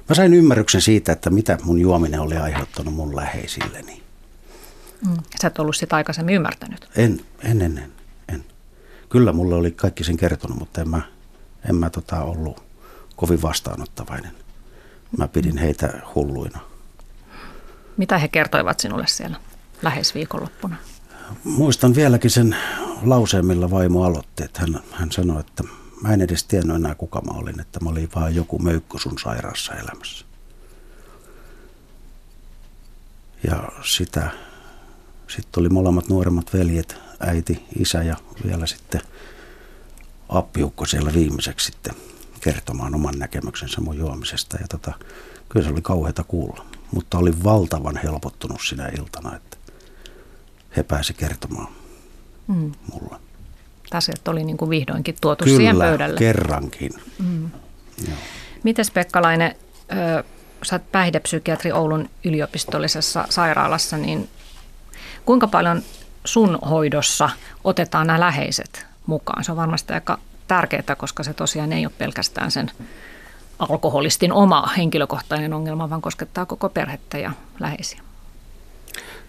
[0.09, 4.03] Mä sain ymmärryksen siitä, että mitä mun juominen oli aiheuttanut mun läheisilleni.
[5.07, 5.17] Mm.
[5.41, 6.89] Sä et ollut sitä aikaisemmin ymmärtänyt?
[6.95, 7.91] En, en, en, en.
[8.29, 8.45] en.
[9.09, 11.01] Kyllä mulle oli kaikki sen kertonut, mutta en mä,
[11.69, 12.63] en mä tota ollut
[13.15, 14.31] kovin vastaanottavainen.
[15.17, 16.59] Mä pidin heitä hulluina.
[17.97, 19.37] Mitä he kertoivat sinulle siellä
[19.81, 20.75] lähes viikonloppuna?
[21.43, 22.55] Muistan vieläkin sen
[23.03, 24.43] lauseen, millä vaimo aloitti.
[24.43, 25.63] Että hän, hän sanoi, että
[26.03, 29.19] Mä en edes tiennyt enää kuka mä olin, että mä olin vaan joku möykky sun
[29.19, 30.25] sairaassa elämässä.
[33.47, 34.29] Ja sitä,
[35.27, 39.01] sitten oli molemmat nuoremmat veljet, äiti, isä ja vielä sitten
[40.29, 41.95] appiukko siellä viimeiseksi sitten
[42.41, 44.57] kertomaan oman näkemyksensä mun juomisesta.
[44.61, 44.93] Ja tota,
[45.49, 49.57] kyllä se oli kauheata kuulla, mutta oli valtavan helpottunut sinä iltana, että
[50.77, 51.73] he pääsi kertomaan
[52.47, 52.71] mm.
[52.91, 53.15] mulle
[53.93, 56.19] asiat oli niin kuin vihdoinkin tuotu Kyllä, siihen pöydälle.
[56.19, 56.91] kerrankin.
[57.19, 57.51] Mm.
[58.63, 59.55] Mites Pekkalainen,
[59.91, 60.23] ö,
[60.63, 64.29] sä oot päihdepsykiatri Oulun yliopistollisessa sairaalassa, niin
[65.25, 65.81] kuinka paljon
[66.25, 67.29] sun hoidossa
[67.63, 69.43] otetaan nämä läheiset mukaan?
[69.43, 72.71] Se on varmasti aika tärkeää, koska se tosiaan ei ole pelkästään sen
[73.59, 78.01] alkoholistin oma henkilökohtainen ongelma, vaan koskettaa koko perhettä ja läheisiä.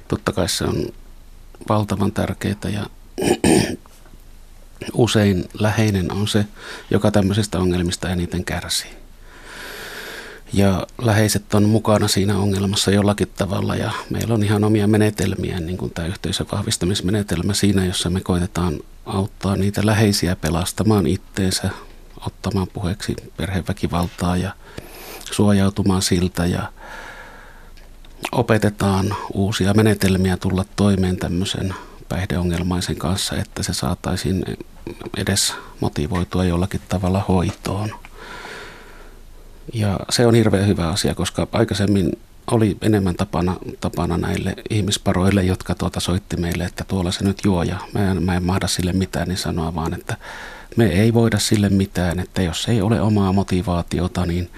[0.09, 0.87] Totta kai se on
[1.69, 2.87] valtavan tärkeää ja
[4.93, 6.47] usein läheinen on se,
[6.91, 8.91] joka tämmöisistä ongelmista eniten kärsii.
[10.53, 15.77] Ja läheiset on mukana siinä ongelmassa jollakin tavalla ja meillä on ihan omia menetelmiä, niin
[15.77, 21.71] kuin tämä yhteisön vahvistamismenetelmä siinä, jossa me koitetaan auttaa niitä läheisiä pelastamaan itteensä,
[22.27, 24.55] ottamaan puheeksi perheväkivaltaa ja
[25.33, 26.73] suojautumaan siltä ja
[28.33, 31.75] opetetaan uusia menetelmiä tulla toimeen tämmöisen
[32.09, 34.45] päihdeongelmaisen kanssa, että se saataisiin
[35.17, 37.91] edes motivoitua jollakin tavalla hoitoon.
[39.73, 42.13] Ja se on hirveän hyvä asia, koska aikaisemmin
[42.51, 47.63] oli enemmän tapana, tapana näille ihmisparoille, jotka tuota soitti meille, että tuolla se nyt juo
[47.63, 50.17] ja mä en, mä en mahda sille mitään, niin sanoa vaan, että
[50.77, 54.51] me ei voida sille mitään, että jos ei ole omaa motivaatiota niin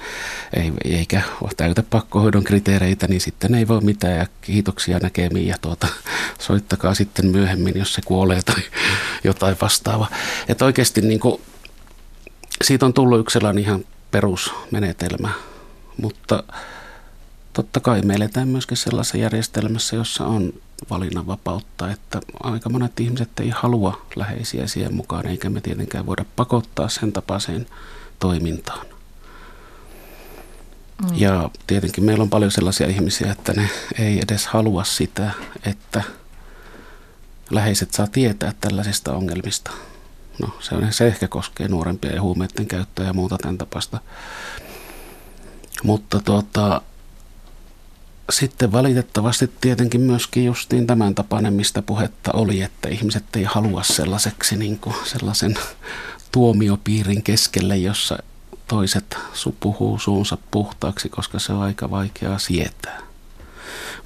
[0.57, 1.23] ei, eikä
[1.57, 5.89] täytä pakkohoidon kriteereitä, niin sitten ei voi mitään ja kiitoksia näkemiin ja tuota,
[6.39, 8.63] soittakaa sitten myöhemmin, jos se kuolee tai
[9.25, 10.11] jotain vastaavaa.
[10.49, 11.41] Että oikeasti niin kuin,
[12.65, 15.31] siitä on tullut yksi sellainen ihan perusmenetelmä,
[16.03, 16.43] mutta
[17.53, 20.53] totta kai me eletään myöskin sellaisessa järjestelmässä, jossa on
[20.91, 26.89] valinnanvapautta, että aika monet ihmiset ei halua läheisiä siihen mukaan, eikä me tietenkään voida pakottaa
[26.89, 27.67] sen tapaiseen
[28.19, 28.87] toimintaan.
[31.03, 31.09] Mm.
[31.15, 35.31] Ja tietenkin meillä on paljon sellaisia ihmisiä, että ne ei edes halua sitä,
[35.65, 36.03] että
[37.51, 39.71] läheiset saa tietää tällaisista ongelmista.
[40.39, 44.01] No se, on, se ehkä koskee nuorempia ja huumeiden käyttöä ja muuta tämän tapasta.
[45.83, 46.83] Mutta tuota,
[48.31, 54.57] sitten valitettavasti tietenkin myöskin justiin tämän tapainen, mistä puhetta oli, että ihmiset ei halua sellaiseksi
[54.57, 55.55] niin kuin sellaisen
[56.33, 58.19] tuomiopiirin keskelle, jossa
[58.69, 59.17] toiset
[59.61, 63.01] puhuu suunsa puhtaaksi, koska se on aika vaikeaa sietää.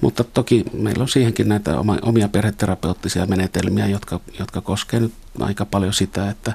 [0.01, 5.93] Mutta toki meillä on siihenkin näitä omia perheterapeuttisia menetelmiä, jotka, jotka koskevat nyt aika paljon
[5.93, 6.53] sitä, että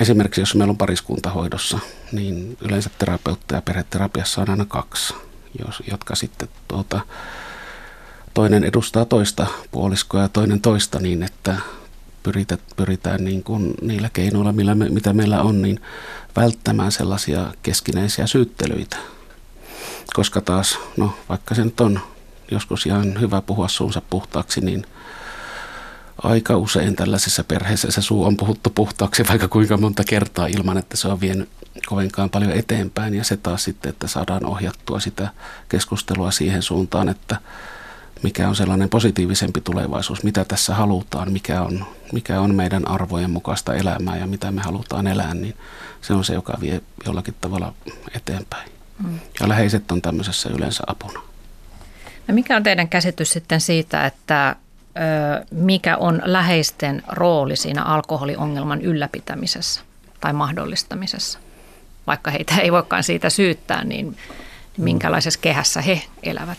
[0.00, 1.78] esimerkiksi jos meillä on pariskuntahoidossa,
[2.12, 5.14] niin yleensä terapeutteja perheterapiassa on aina kaksi
[5.58, 7.00] jos, jotka sitten tuota,
[8.34, 11.56] toinen edustaa toista puoliskoa ja toinen toista niin, että
[12.22, 15.80] pyritä, pyritään niin kuin niillä keinoilla, millä me, mitä meillä on, niin
[16.36, 18.96] välttämään sellaisia keskinäisiä syyttelyitä.
[20.14, 22.00] Koska taas, no vaikka se nyt on
[22.50, 24.86] joskus ihan hyvä puhua suunsa puhtaaksi, niin
[26.22, 30.96] aika usein tällaisessa perheessä se suu on puhuttu puhtaaksi vaikka kuinka monta kertaa ilman, että
[30.96, 31.48] se on vienyt
[31.86, 35.28] kovinkaan paljon eteenpäin ja se taas sitten, että saadaan ohjattua sitä
[35.68, 37.36] keskustelua siihen suuntaan, että
[38.22, 43.74] mikä on sellainen positiivisempi tulevaisuus, mitä tässä halutaan, mikä on, mikä on meidän arvojen mukaista
[43.74, 45.54] elämää ja mitä me halutaan elää, niin
[46.00, 47.74] se on se, joka vie jollakin tavalla
[48.14, 48.70] eteenpäin.
[49.04, 49.20] Mm.
[49.40, 51.20] Ja läheiset on tämmöisessä yleensä apuna.
[52.28, 54.56] No mikä on teidän käsitys sitten siitä, että
[54.96, 59.80] ö, mikä on läheisten rooli siinä alkoholiongelman ylläpitämisessä
[60.20, 61.38] tai mahdollistamisessa?
[62.10, 64.16] Vaikka heitä ei voikaan siitä syyttää, niin
[64.78, 66.58] minkälaisessa kehässä he elävät?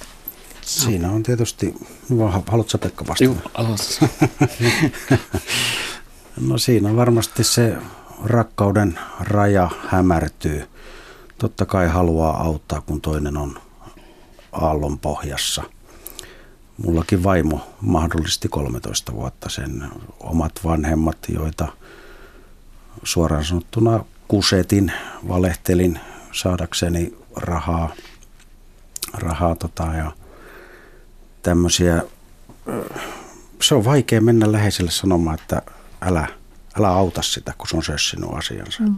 [0.61, 1.73] Siinä on tietysti,
[2.47, 3.23] haluatko Pekka vastata?
[3.23, 3.35] Joo,
[6.47, 7.77] No siinä varmasti se
[8.23, 10.67] rakkauden raja hämärtyy.
[11.37, 13.59] Totta kai haluaa auttaa, kun toinen on
[14.51, 15.63] aallon pohjassa.
[16.77, 19.83] Mullakin vaimo mahdollisesti 13 vuotta sen
[20.19, 21.67] omat vanhemmat, joita
[23.03, 24.91] suoraan sanottuna kusetin,
[25.27, 25.99] valehtelin
[26.31, 27.95] saadakseni rahaa,
[29.13, 30.11] rahaa tota, ja
[31.41, 32.01] tämmöisiä.
[33.61, 35.61] Se on vaikea mennä läheiselle sanomaan, että
[36.01, 36.27] älä,
[36.79, 38.83] älä auta sitä, kun se on sinun asiansa.
[38.83, 38.95] Mm.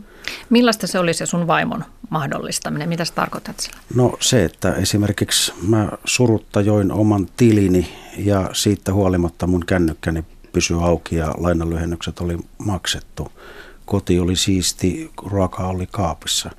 [0.50, 2.90] Millaista se oli se sun vaimon mahdollistaminen?
[2.90, 3.78] Mitä sä tarkoitat sillä?
[3.96, 10.78] No se, että esimerkiksi mä surutta join oman tilini ja siitä huolimatta mun kännykkäni pysyi
[10.82, 13.32] auki ja lainalyhennykset oli maksettu
[13.86, 16.52] koti oli siisti, ruoka oli kaapissa.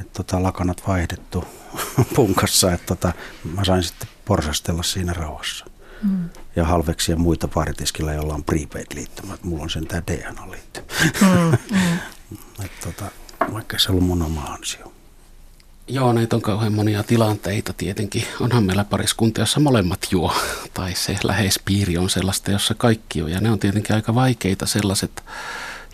[0.00, 1.44] Et tota, lakanat vaihdettu
[2.16, 3.12] punkassa, että tota,
[3.54, 5.66] mä sain sitten porsastella siinä rauhassa.
[6.02, 6.30] Mm.
[6.56, 9.38] Ja halveksia muita paritiskillä, joilla on prepaid-liittymä.
[9.42, 10.86] Mulla on sen tämä DNA-liittymä.
[11.20, 11.98] Mm, mm.
[12.64, 13.04] Et tota,
[13.52, 14.92] vaikka se on mun oma ansio.
[15.88, 18.24] Joo, näitä on kauhean monia tilanteita tietenkin.
[18.40, 20.34] Onhan meillä pariskuntia, jossa molemmat juo,
[20.74, 23.30] tai se läheispiiri on sellaista, jossa kaikki on.
[23.30, 25.24] Ja ne on tietenkin aika vaikeita sellaiset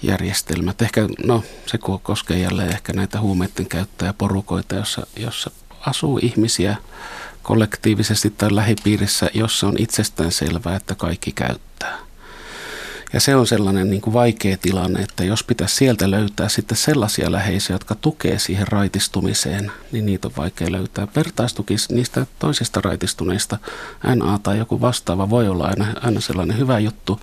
[0.03, 0.83] järjestelmät.
[0.83, 5.51] Ehkä, no se koskee jälleen ehkä näitä huumeiden käyttäjäporukoita, jossa, jossa
[5.87, 6.77] asuu ihmisiä
[7.43, 11.99] kollektiivisesti tai lähipiirissä, jossa on itsestään selvää, että kaikki käyttää.
[13.12, 17.33] Ja se on sellainen niin kuin vaikea tilanne, että jos pitäisi sieltä löytää sitten sellaisia
[17.33, 21.09] läheisiä, jotka tukee siihen raitistumiseen, niin niitä on vaikea löytää.
[21.17, 23.59] Vertaistuki niistä toisista raitistuneista,
[24.15, 27.21] NA tai joku vastaava voi olla aina, aina sellainen hyvä juttu,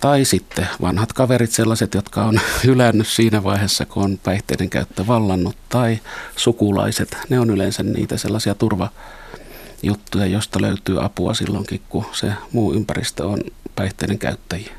[0.00, 5.56] tai sitten vanhat kaverit, sellaiset, jotka on hylännyt siinä vaiheessa, kun on päihteiden käyttö vallannut,
[5.68, 5.98] tai
[6.36, 13.26] sukulaiset, ne on yleensä niitä sellaisia turvajuttuja, josta löytyy apua silloinkin, kun se muu ympäristö
[13.26, 13.40] on
[13.76, 14.72] päihteiden käyttäjiä.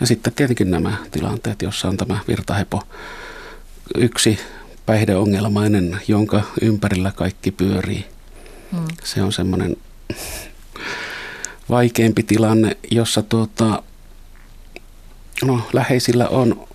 [0.00, 2.82] Ja sitten tietenkin nämä tilanteet, jossa on tämä virtahepo,
[3.94, 4.38] yksi
[4.86, 8.04] päihdeongelmainen, jonka ympärillä kaikki pyörii.
[8.72, 8.86] Hmm.
[9.04, 9.76] Se on semmoinen
[11.70, 13.82] vaikeampi tilanne, jossa tuota,
[15.44, 16.68] no, läheisillä on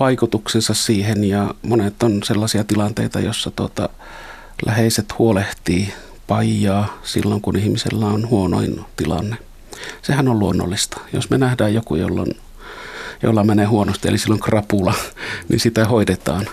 [0.00, 3.88] vaikutuksensa siihen ja monet on sellaisia tilanteita, jossa tota,
[4.66, 5.92] läheiset huolehtii
[6.26, 9.36] paijaa silloin, kun ihmisellä on huonoin tilanne.
[10.02, 11.00] Sehän on luonnollista.
[11.12, 12.32] Jos me nähdään joku, jolla on
[13.22, 14.94] jolla menee huonosti, eli silloin krapula,
[15.48, 16.46] niin sitä hoidetaan.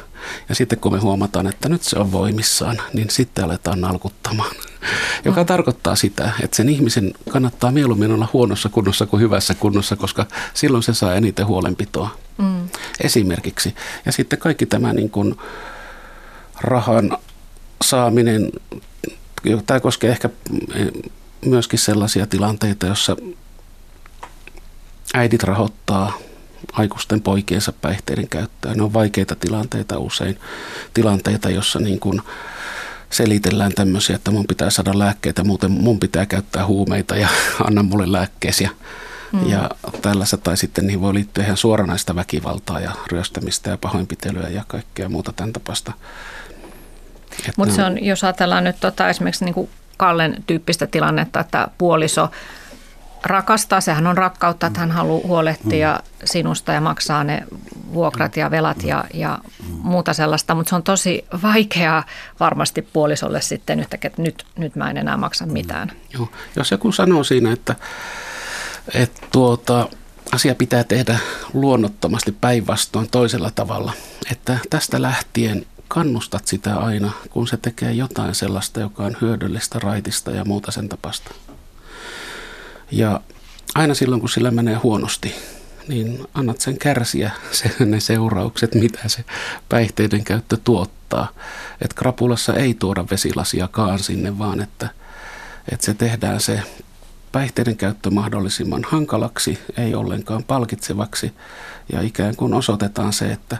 [0.49, 4.55] Ja sitten kun me huomataan, että nyt se on voimissaan, niin sitten aletaan nalkuttamaan.
[5.25, 5.45] Joka mm.
[5.45, 10.83] tarkoittaa sitä, että sen ihmisen kannattaa mieluummin olla huonossa kunnossa kuin hyvässä kunnossa, koska silloin
[10.83, 12.09] se saa eniten huolenpitoa.
[12.37, 12.69] Mm.
[12.99, 13.75] Esimerkiksi.
[14.05, 15.35] Ja sitten kaikki tämä niin kuin
[16.61, 17.17] rahan
[17.85, 18.51] saaminen,
[19.65, 20.29] tämä koskee ehkä
[21.45, 23.17] myöskin sellaisia tilanteita, jossa
[25.13, 26.17] äidit rahoittaa
[26.75, 28.73] aikuisten poikiensa päihteiden käyttöä.
[28.73, 30.39] Ne on vaikeita tilanteita usein,
[30.93, 32.21] tilanteita, jossa niin kuin
[33.09, 37.27] selitellään tämmöisiä, että mun pitää saada lääkkeitä, muuten mun pitää käyttää huumeita ja
[37.67, 38.69] anna mulle lääkkeesiä.
[39.31, 39.49] Hmm.
[39.49, 39.69] Ja
[40.01, 45.09] tällaista, tai sitten niihin voi liittyä ihan suoranaista väkivaltaa ja ryöstämistä ja pahoinpitelyä ja kaikkea
[45.09, 45.93] muuta tämän tapasta.
[47.57, 52.29] Mutta se on, jos ajatellaan nyt tota, esimerkiksi niin kuin Kallen tyyppistä tilannetta, että puoliso
[53.25, 56.25] rakastaa, sehän on rakkautta, että hän haluaa huolehtia mm.
[56.25, 57.43] sinusta ja maksaa ne
[57.93, 62.03] vuokrat ja velat ja, ja muuta sellaista, mutta se on tosi vaikeaa
[62.39, 65.91] varmasti puolisolle sitten nyt, että nyt, nyt mä en enää maksa mitään.
[66.13, 66.29] Joo.
[66.55, 67.75] Jos joku sanoo siinä, että,
[68.93, 69.89] että tuota,
[70.31, 71.19] asia pitää tehdä
[71.53, 73.93] luonnottomasti päinvastoin toisella tavalla,
[74.31, 80.31] että tästä lähtien kannustat sitä aina, kun se tekee jotain sellaista, joka on hyödyllistä, raitista
[80.31, 81.31] ja muuta sen tapasta.
[82.91, 83.21] Ja
[83.75, 85.35] aina silloin, kun sillä menee huonosti,
[85.87, 89.23] niin annat sen kärsiä sen, ne seuraukset, mitä se
[89.69, 91.27] päihteiden käyttö tuottaa.
[91.81, 94.89] Että krapulassa ei tuoda vesilasiakaan sinne, vaan että,
[95.71, 96.61] että se tehdään se
[97.31, 101.33] päihteiden käyttö mahdollisimman hankalaksi, ei ollenkaan palkitsevaksi
[101.93, 103.57] ja ikään kuin osoitetaan se, että,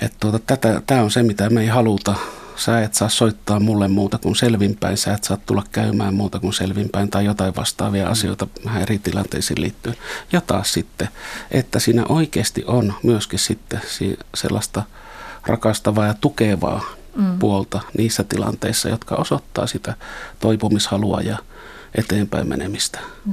[0.00, 2.14] että tuota, tämä on se, mitä me ei haluta
[2.56, 6.52] sä et saa soittaa mulle muuta kuin selvinpäin, sä et saa tulla käymään muuta kuin
[6.52, 9.96] selvinpäin tai jotain vastaavia asioita vähän eri tilanteisiin liittyen.
[10.32, 11.08] Ja taas sitten,
[11.50, 13.80] että siinä oikeasti on myöskin sitten
[14.34, 14.82] sellaista
[15.46, 16.84] rakastavaa ja tukevaa
[17.16, 17.38] mm.
[17.38, 19.94] puolta niissä tilanteissa, jotka osoittaa sitä
[20.40, 21.38] toipumishalua ja
[21.94, 22.98] eteenpäin menemistä.
[23.24, 23.32] Mm.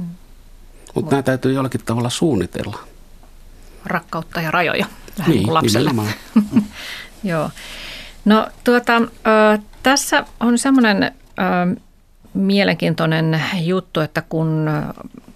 [0.94, 1.10] Mutta Mut.
[1.10, 2.78] nämä täytyy jollakin tavalla suunnitella.
[3.84, 4.86] Rakkautta ja rajoja,
[5.18, 5.90] vähän niin, niin kuin lapselle.
[7.24, 7.50] Joo.
[8.24, 9.02] No tuota,
[9.82, 11.12] tässä on semmoinen
[12.34, 14.70] mielenkiintoinen juttu, että kun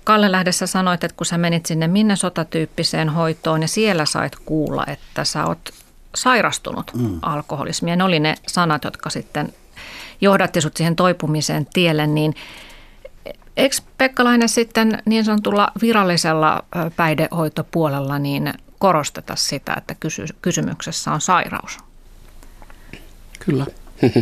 [0.05, 4.85] Kalle Lähdessä sanoit, että kun sä menit sinne minne sotatyyppiseen hoitoon ja siellä sait kuulla,
[4.87, 5.71] että sä oot
[6.15, 7.19] sairastunut mm.
[7.23, 7.99] alkoholismiin.
[7.99, 9.53] Ne oli ne sanat, jotka sitten
[10.21, 12.35] johdatti sut siihen toipumiseen tielle, niin
[13.57, 16.65] eikö Pekkalainen sitten niin sanotulla virallisella
[16.97, 21.79] päihdehoitopuolella niin korosteta sitä, että kysy- kysymyksessä on sairaus?
[23.39, 23.67] Kyllä.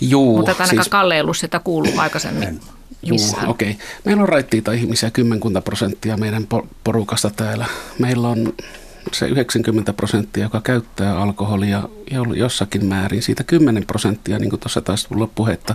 [0.00, 2.60] Juu, Mutta ainakaan siis, Kalle ei ollut sitä kuullut aikaisemmin.
[3.02, 3.70] Juu, okei.
[3.70, 3.86] Okay.
[4.04, 6.48] Meillä on raittiita ihmisiä, kymmenkunta prosenttia meidän
[6.84, 7.66] porukasta täällä.
[7.98, 8.52] Meillä on
[9.12, 11.88] se 90 prosenttia, joka käyttää alkoholia
[12.36, 13.22] jossakin määrin.
[13.22, 15.74] Siitä 10 prosenttia, niin kuin tuossa taisi tulla puhetta,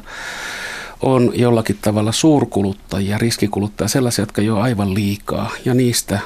[1.01, 5.51] on jollakin tavalla suurkuluttajia, riskikuluttajia, sellaisia, jotka jo aivan liikaa.
[5.65, 6.19] Ja niistä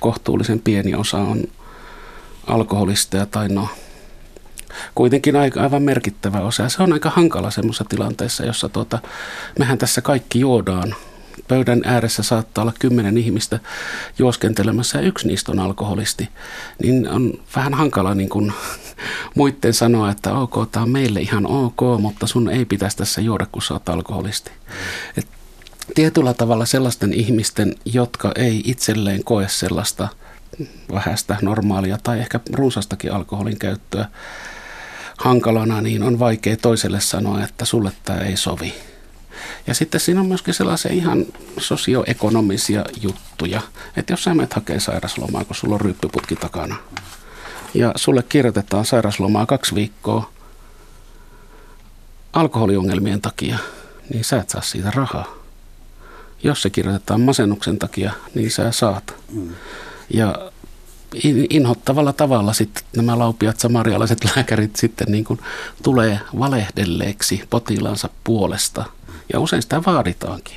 [0.00, 1.44] kohtuullisen pieni osa on
[2.46, 3.68] alkoholisteja tai no
[4.94, 6.68] kuitenkin aika, aivan merkittävä osa.
[6.68, 8.98] Se on aika hankala semmoisessa tilanteessa, jossa tuota,
[9.58, 10.94] mehän tässä kaikki juodaan.
[11.48, 13.60] Pöydän ääressä saattaa olla kymmenen ihmistä
[14.18, 16.28] juoskentelemässä ja yksi niistä on alkoholisti.
[16.82, 18.52] Niin on vähän hankala niin kuin
[19.36, 23.46] muiden sanoa, että ok, tämä on meille ihan ok, mutta sun ei pitäisi tässä juoda,
[23.52, 24.50] kun sä oot alkoholisti.
[25.16, 25.26] Et
[25.94, 30.08] tietyllä tavalla sellaisten ihmisten, jotka ei itselleen koe sellaista
[30.92, 34.08] vähäistä normaalia tai ehkä runsastakin alkoholin käyttöä,
[35.20, 38.74] hankalana, niin on vaikea toiselle sanoa, että sulle tämä ei sovi.
[39.66, 41.26] Ja sitten siinä on myöskin sellaisia ihan
[41.58, 43.60] sosioekonomisia juttuja,
[43.96, 46.76] että jos sä menet hakee sairaslomaa, kun sulla on ryppyputki takana,
[47.74, 50.30] ja sulle kirjoitetaan sairaslomaa kaksi viikkoa
[52.32, 53.58] alkoholiongelmien takia,
[54.12, 55.34] niin sä et saa siitä rahaa.
[56.42, 59.14] Jos se kirjoitetaan masennuksen takia, niin sä saat.
[59.32, 59.54] Mm.
[60.14, 60.49] Ja
[61.50, 65.40] inhottavalla tavalla sitten nämä laupiat samarialaiset lääkärit sitten niin kuin
[65.82, 68.84] tulee valehdelleeksi potilaansa puolesta.
[69.32, 70.56] Ja usein sitä vaaditaankin.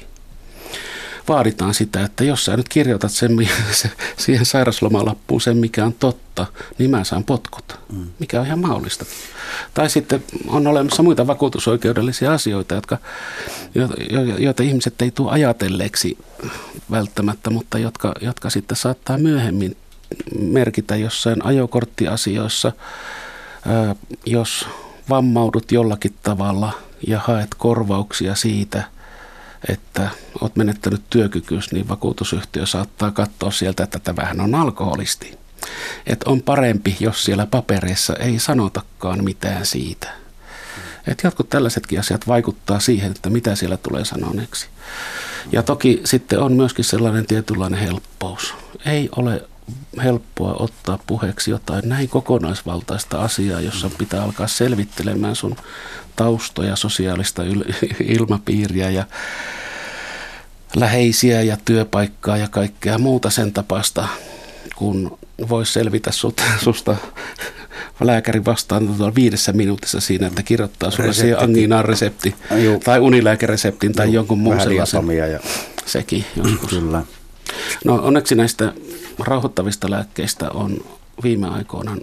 [1.27, 3.31] Vaaditaan sitä, että jos sä nyt kirjoitat sen,
[4.17, 6.47] siihen sairaslomalappuun sen, mikä on totta,
[6.77, 8.07] niin mä saan potkut, mm.
[8.19, 9.05] mikä on ihan mahdollista.
[9.73, 12.97] Tai sitten on olemassa muita vakuutusoikeudellisia asioita, jotka,
[14.37, 16.17] joita ihmiset ei tule ajatelleeksi
[16.91, 19.77] välttämättä, mutta jotka, jotka sitten saattaa myöhemmin
[20.39, 22.71] merkitä jossain ajokorttiasioissa,
[24.25, 24.67] jos
[25.09, 26.71] vammaudut jollakin tavalla
[27.07, 28.83] ja haet korvauksia siitä,
[29.69, 30.09] että
[30.41, 35.37] olet menettänyt työkykyys, niin vakuutusyhtiö saattaa katsoa sieltä, että tämähän on alkoholisti.
[36.07, 40.09] Että on parempi, jos siellä papereissa ei sanotakaan mitään siitä.
[41.07, 44.67] Että jotkut tällaisetkin asiat vaikuttaa siihen, että mitä siellä tulee sanoneeksi.
[45.51, 48.53] Ja toki sitten on myöskin sellainen tietynlainen helppous.
[48.85, 49.43] Ei ole
[50.03, 55.55] helppoa ottaa puheeksi jotain näin kokonaisvaltaista asiaa, jossa pitää alkaa selvittelemään sun
[56.15, 57.43] taustoja, sosiaalista
[58.05, 59.05] ilmapiiriä ja
[60.75, 64.07] läheisiä ja työpaikkaa ja kaikkea muuta sen tapasta,
[64.75, 65.17] kun
[65.49, 66.95] voisi selvitä sut, susta
[68.01, 72.79] lääkärin vastaan viidessä minuutissa siinä, että kirjoittaa sulle siihen anginaan resepti Juu.
[72.79, 74.13] tai unilääkereseptin tai Juu.
[74.15, 75.17] jonkun muun sellaisen.
[75.31, 75.39] Ja...
[75.85, 76.69] Sekin joskus.
[76.69, 77.03] Kyllä.
[77.85, 78.73] No onneksi näistä
[79.19, 80.77] rauhoittavista lääkkeistä on
[81.23, 81.97] viime aikoina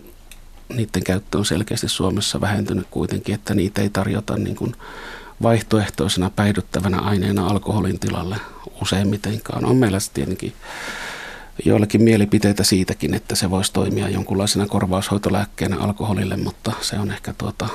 [0.77, 4.77] niiden käyttö on selkeästi Suomessa vähentynyt kuitenkin, että niitä ei tarjota niin kuin
[5.43, 8.37] vaihtoehtoisena päihdyttävänä aineena alkoholin tilalle
[8.83, 9.65] useimmitenkaan.
[9.65, 10.53] On meillä tietenkin
[11.65, 17.69] joillekin mielipiteitä siitäkin, että se voisi toimia jonkunlaisena korvaushoitolääkkeenä alkoholille, mutta se on ehkä tuota,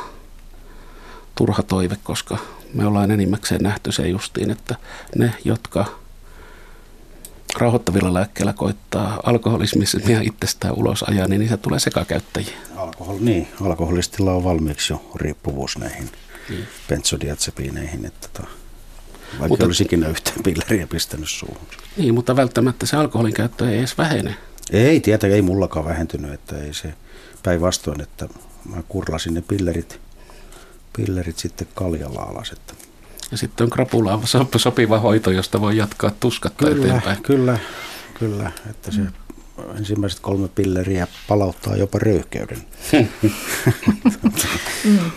[1.36, 2.38] turha toive, koska
[2.74, 4.76] me ollaan enimmäkseen nähty se justiin, että
[5.18, 5.86] ne, jotka
[7.58, 12.58] rauhoittavilla lääkkeillä koittaa alkoholismia itsestään ulos ajaa, niin niitä tulee sekakäyttäjiä.
[12.76, 16.10] Alkohol, niin, alkoholistilla on valmiiksi jo riippuvuus näihin
[16.50, 16.68] niin.
[16.90, 18.48] benzodiazepiineihin, että tota,
[19.32, 21.68] vaikka mutta, olisikin yhtään pilleriä pistänyt suuhun.
[21.98, 24.36] Niin, mutta välttämättä se alkoholin käyttö ei edes vähene.
[24.72, 26.94] Ei, tietä ei mullakaan vähentynyt, että ei se
[27.44, 28.28] päinvastoin, että
[28.70, 30.00] mä kurlasin ne pillerit,
[30.98, 32.74] pillerit sitten kaljalla alas, että
[33.32, 34.20] ja sitten on krapulaan
[34.58, 37.24] sopiva hoito, josta voi jatkaa tuskatta kyllä, eteenpäin.
[37.24, 37.58] Kyllä,
[38.20, 38.52] kyllä.
[38.70, 39.08] Että se mm.
[39.78, 42.58] ensimmäiset kolme pilleriä palauttaa jopa röyhkeyden.
[44.84, 45.12] mm.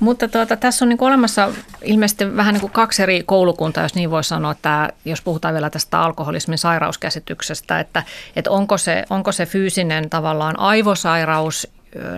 [0.00, 4.10] Mutta tuota, tässä on niin olemassa ilmeisesti vähän niin kuin kaksi eri koulukuntaa, jos niin
[4.10, 8.02] voi sanoa, että jos puhutaan vielä tästä alkoholismin sairauskäsityksestä, että,
[8.36, 11.68] että onko, se, onko se fyysinen tavallaan aivosairaus,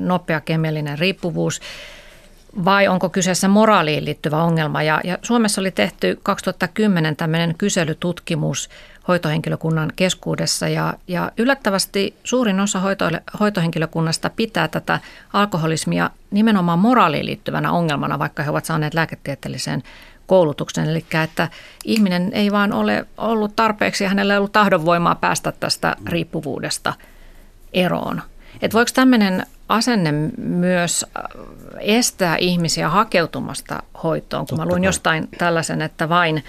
[0.01, 1.61] nopea kemiallinen riippuvuus–
[2.65, 4.83] vai onko kyseessä moraaliin liittyvä ongelma.
[4.83, 8.71] Ja, ja Suomessa oli tehty 2010 tämmöinen kyselytutkimus
[9.09, 15.01] hoitohenkilökunnan keskuudessa ja, ja yllättävästi suurin osa hoito, hoitohenkilökunnasta pitää tätä
[15.33, 19.83] alkoholismia nimenomaan moraaliin liittyvänä ongelmana, vaikka he ovat saaneet lääketieteellisen
[20.27, 20.89] koulutuksen.
[20.89, 21.49] Eli että
[21.85, 26.95] ihminen ei vaan ole ollut tarpeeksi ja hänellä ei ollut tahdonvoimaa päästä tästä riippuvuudesta
[27.73, 28.23] eroon.
[28.63, 31.25] Että voiko tämmöinen asenne myös äh,
[31.81, 36.45] estää ihmisiä hakeutumasta hoitoon, kun mä luin jostain tällaisen, että vain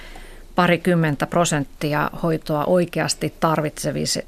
[0.56, 3.34] parikymmentä prosenttia hoitoa oikeasti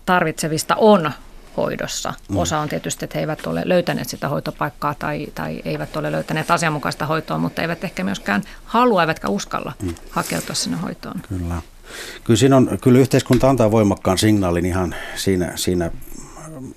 [0.06, 1.12] tarvitsevista on
[1.58, 2.14] hoidossa.
[2.30, 2.38] Mm.
[2.38, 6.52] Osa on tietysti, että he eivät ole löytäneet sitä hoitopaikkaa tai, tai eivät ole löytäneet
[6.52, 9.96] asianmukaista hoitoa, mutta eivät ehkä myöskään halua eivätkä uskalla mm.
[10.10, 11.22] hakeutua sinne hoitoon.
[11.30, 11.62] Kyllä.
[12.24, 15.92] Kyllä, siinä on, kyllä yhteiskunta antaa voimakkaan signaalin ihan siinä, siinä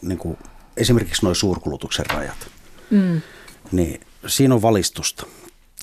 [0.03, 0.39] niin kuin
[0.77, 2.49] esimerkiksi nuo suurkulutuksen rajat,
[2.91, 3.21] mm.
[3.73, 5.27] niin siinä on valistusta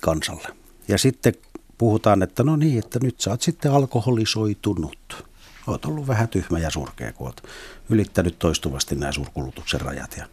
[0.02, 0.48] kansalle.
[0.88, 1.34] Ja sitten
[1.78, 5.26] puhutaan, että no niin, että nyt sä oot sitten alkoholisoitunut.
[5.68, 7.44] Oot ollut vähän tyhmä ja surkea, kun oot
[7.89, 10.26] ylittänyt toistuvasti nämä suurkulutuksen rajat ja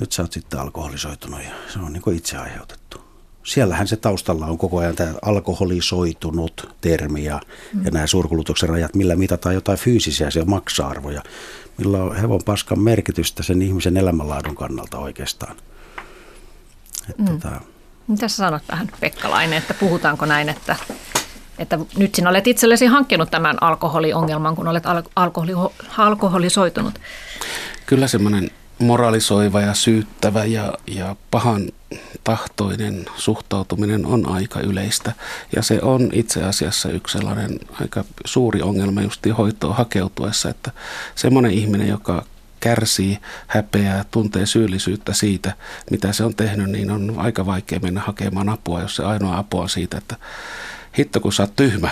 [0.00, 3.00] nyt sä oot sitten alkoholisoitunut ja se on niin kuin itse aiheutettu.
[3.44, 7.40] Siellähän se taustalla on koko ajan tämä alkoholisoitunut termi ja,
[7.74, 7.84] mm.
[7.84, 11.22] ja nämä suurkulutuksen rajat, millä mitataan jotain fyysisiä se maksa-arvoja
[11.80, 15.56] millä on hevon paskan merkitystä sen ihmisen elämänlaadun kannalta oikeastaan.
[17.10, 17.28] Että mm.
[17.28, 17.60] tota...
[18.06, 20.76] Mitä sä sanot tähän Pekkalainen, että puhutaanko näin, että,
[21.58, 25.52] että nyt sinä olet itsellesi hankkinut tämän alkoholiongelman, kun olet al- alkoholi,
[25.98, 26.98] alkoholisoitunut?
[27.86, 28.50] Kyllä semmoinen
[28.80, 31.68] moralisoiva ja syyttävä ja, ja pahan
[32.24, 35.12] tahtoinen suhtautuminen on aika yleistä.
[35.56, 40.70] Ja se on itse asiassa yksi sellainen aika suuri ongelma just hoitoon hakeutuessa, että
[41.14, 42.24] semmoinen ihminen, joka
[42.60, 45.52] kärsii, häpeää, tuntee syyllisyyttä siitä,
[45.90, 49.62] mitä se on tehnyt, niin on aika vaikea mennä hakemaan apua, jos se ainoa apua
[49.62, 50.16] on siitä, että
[50.98, 51.90] hitto kun sä oot tyhmä.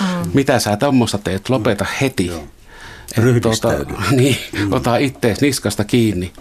[0.00, 0.30] Mm.
[0.34, 2.30] mitä sä tuommoista teet, lopeta heti.
[2.30, 2.48] Mm.
[3.40, 3.68] Tuota,
[4.10, 4.72] niin, mm.
[4.72, 6.32] ota ittees niskasta kiinni.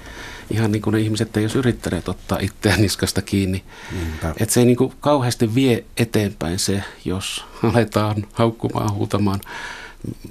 [0.51, 3.63] Ihan niin kuin ne ihmiset ei olisi yrittäneet ottaa itseään niskasta kiinni.
[4.39, 9.41] Että se ei niin kuin kauheasti vie eteenpäin se, jos aletaan haukkumaan, huutamaan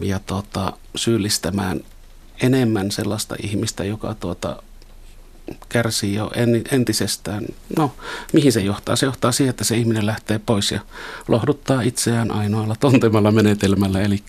[0.01, 1.81] ja tuota, syyllistämään
[2.43, 4.63] enemmän sellaista ihmistä, joka tuota,
[5.69, 6.31] kärsii jo
[6.71, 7.45] entisestään.
[7.77, 7.93] No,
[8.33, 8.97] mihin se johtaa?
[8.97, 10.81] Se johtaa siihen, että se ihminen lähtee pois ja
[11.29, 14.23] lohduttaa itseään ainoalla tuntemalla menetelmällä, eli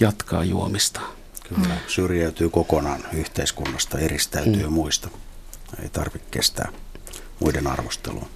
[0.00, 1.00] jatkaa juomista.
[1.48, 4.72] Kyllä, syrjäytyy kokonaan yhteiskunnasta, eristäytyy mm.
[4.72, 5.08] muista.
[5.82, 6.68] Ei tarvitse kestää
[7.40, 8.26] muiden arvostelua.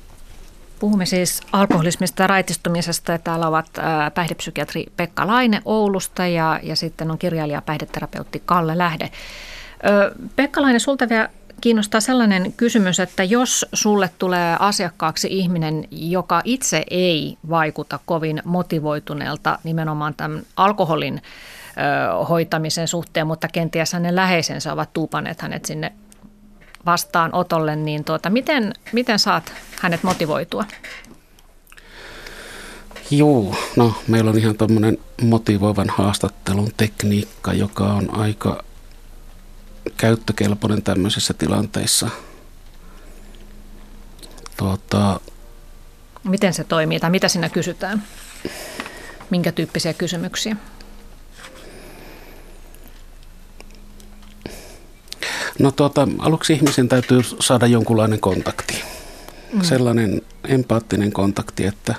[0.79, 3.19] Puhumme siis alkoholismista ja raitistumisesta.
[3.19, 3.67] Täällä ovat
[4.15, 9.11] päihdepsykiatri Pekka Laine Oulusta ja, ja sitten on kirjailija päihdeterapeutti Kalle Lähde.
[10.37, 11.29] Pekka Laine, sulta vielä
[11.61, 19.59] kiinnostaa sellainen kysymys, että jos sulle tulee asiakkaaksi ihminen, joka itse ei vaikuta kovin motivoituneelta
[19.65, 21.23] nimenomaan tämän alkoholin
[22.29, 25.93] hoitamisen suhteen, mutta kenties hänen läheisensä ovat tuupaneet hänet sinne
[26.87, 30.65] vastaanotolle, niin tuota, miten, miten saat hänet motivoitua?
[33.11, 38.65] Joo, no meillä on ihan tuommoinen motivoivan haastattelun tekniikka, joka on aika
[39.97, 42.09] käyttökelpoinen tämmöisissä tilanteissa.
[44.57, 45.21] Tuota,
[46.25, 48.03] Miten se toimii tai mitä siinä kysytään?
[49.31, 50.57] Minkä tyyppisiä kysymyksiä?
[55.63, 58.83] No tuota, aluksi ihmisen täytyy saada jonkunlainen kontakti.
[59.53, 59.63] Mm.
[59.63, 61.95] Sellainen empaattinen kontakti, että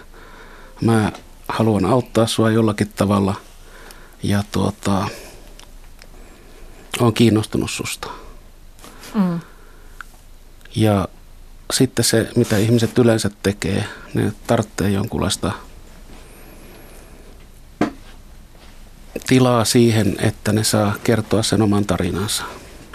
[0.82, 1.11] mä
[1.47, 3.36] haluan auttaa sua jollakin tavalla
[4.24, 5.07] ja tuota,
[6.99, 8.07] on kiinnostunut susta.
[9.14, 9.39] Mm.
[10.76, 11.07] Ja
[11.74, 15.51] sitten se, mitä ihmiset yleensä tekee, ne tarvitsee jonkunlaista
[19.28, 22.43] tilaa siihen, että ne saa kertoa sen oman tarinansa.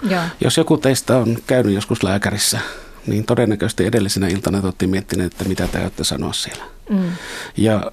[0.03, 0.29] Ja.
[0.41, 2.59] Jos joku teistä on käynyt joskus lääkärissä,
[3.07, 6.63] niin todennäköisesti edellisenä iltana te olette miettineet, että mitä te olette sanoa siellä.
[6.89, 7.11] Mm.
[7.57, 7.91] Ja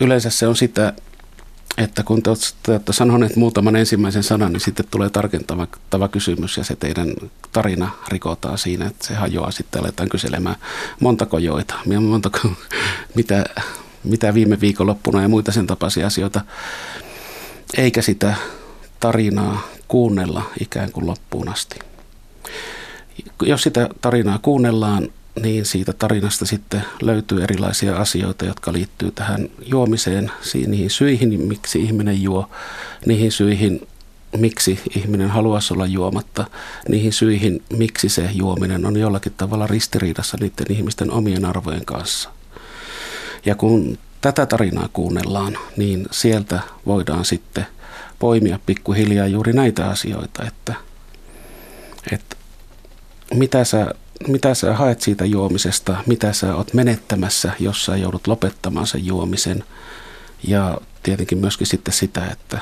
[0.00, 0.92] yleensä se on sitä,
[1.78, 6.76] että kun te olette sanoneet muutaman ensimmäisen sanan, niin sitten tulee tarkentava kysymys ja se
[6.76, 7.14] teidän
[7.52, 9.50] tarina rikotaan siinä, että se hajoaa.
[9.50, 10.56] Sitten aletaan kyselemään
[11.00, 12.38] montako joita, montako,
[13.16, 13.44] mitä,
[14.04, 16.40] mitä viime viikonloppuna ja muita sen tapaisia asioita.
[17.76, 18.34] Eikä sitä
[19.00, 21.78] tarinaa kuunnella ikään kuin loppuun asti.
[23.42, 25.08] Jos sitä tarinaa kuunnellaan,
[25.42, 30.32] niin siitä tarinasta sitten löytyy erilaisia asioita, jotka liittyy tähän juomiseen,
[30.66, 32.50] niihin syihin, miksi ihminen juo,
[33.06, 33.88] niihin syihin,
[34.36, 36.46] miksi ihminen haluaisi olla juomatta,
[36.88, 42.30] niihin syihin, miksi se juominen on jollakin tavalla ristiriidassa niiden ihmisten omien arvojen kanssa.
[43.46, 47.66] Ja kun tätä tarinaa kuunnellaan, niin sieltä voidaan sitten
[48.20, 50.74] poimia pikkuhiljaa juuri näitä asioita, että,
[52.12, 52.36] että
[53.34, 53.94] mitä sä
[54.28, 59.64] mitä sä haet siitä juomisesta, mitä sä oot menettämässä, jos sä joudut lopettamaan sen juomisen.
[60.48, 62.58] Ja tietenkin myöskin sitten sitä, että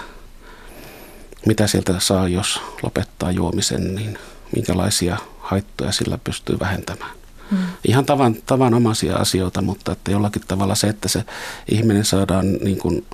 [1.47, 4.19] mitä sieltä saa, jos lopettaa juomisen, niin
[4.57, 7.11] minkälaisia haittoja sillä pystyy vähentämään.
[7.51, 7.59] Hmm.
[7.89, 11.25] Ihan tavan, tavanomaisia asioita, mutta että jollakin tavalla se, että se
[11.69, 13.07] ihminen saadaan niin kuin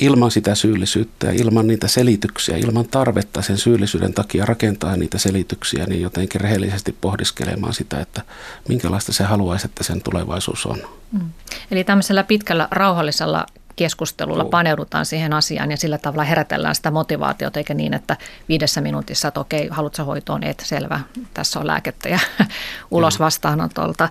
[0.00, 5.84] ilman sitä syyllisyyttä ja ilman niitä selityksiä, ilman tarvetta sen syyllisyyden takia rakentaa niitä selityksiä,
[5.86, 8.22] niin jotenkin rehellisesti pohdiskelemaan sitä, että
[8.68, 10.78] minkälaista se haluaisi, että sen tulevaisuus on.
[11.12, 11.30] Mm.
[11.70, 17.74] Eli tämmöisellä pitkällä rauhallisella keskustelulla paneudutaan siihen asiaan ja sillä tavalla herätellään sitä motivaatiota, eikä
[17.74, 18.16] niin, että
[18.48, 21.00] viidessä minuutissa, että okei, haluatko hoitoon, et selvä,
[21.34, 22.18] tässä on lääkettä ja
[22.90, 24.08] ulos vastaanotolta.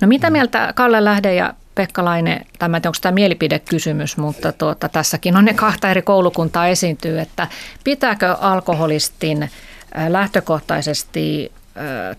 [0.00, 5.36] No mitä mieltä Kalle Lähde ja Pekka Laine, tämä onko tämä mielipidekysymys, mutta tuota, tässäkin
[5.36, 7.48] on ne kahta eri koulukuntaa esiintyy, että
[7.84, 9.50] pitääkö alkoholistin
[10.08, 11.52] lähtökohtaisesti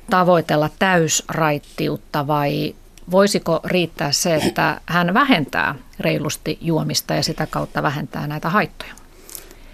[0.10, 2.76] tavoitella täysraittiutta vai
[3.12, 8.94] voisiko riittää se, että hän vähentää reilusti juomista ja sitä kautta vähentää näitä haittoja?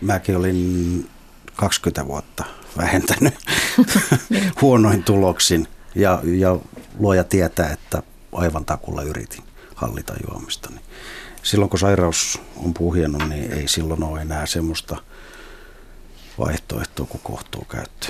[0.02, 1.10] Mäkin olin
[1.56, 2.44] 20 vuotta
[2.78, 3.34] vähentänyt
[4.62, 5.68] huonoin tuloksin
[5.98, 6.58] ja, ja
[7.00, 9.44] luoja tietää, että aivan takulla yritin
[9.76, 10.70] hallita juomista.
[10.70, 10.82] Niin
[11.44, 14.98] silloin kun sairaus on puhjennut, niin ei silloin ole enää semmoista
[16.40, 18.08] vaihtoehtoa kuin kohtuu käyttö.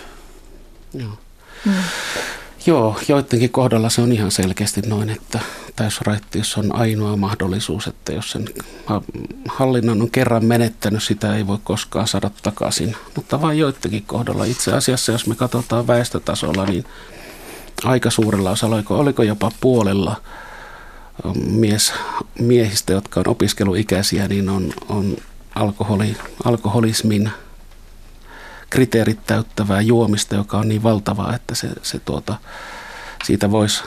[0.93, 1.17] Joo.
[1.65, 1.73] Mm.
[2.65, 5.39] Joo, joidenkin kohdalla se on ihan selkeästi noin, että
[5.75, 8.45] täysraittius on ainoa mahdollisuus, että jos sen
[9.47, 12.95] hallinnan on kerran menettänyt, sitä ei voi koskaan saada takaisin.
[13.15, 16.85] Mutta vain joidenkin kohdalla itse asiassa, jos me katsotaan väestötasolla, niin
[17.83, 20.21] aika suurella osalla, oliko, oliko jopa puolella
[21.51, 21.93] mies,
[22.39, 25.17] miehistä, jotka on opiskeluikäisiä, niin on, on
[25.55, 27.31] alkoholi, alkoholismin
[28.69, 32.35] kriteerit täyttävää juomista, joka on niin valtavaa, että se, se tuota,
[33.23, 33.83] siitä voisi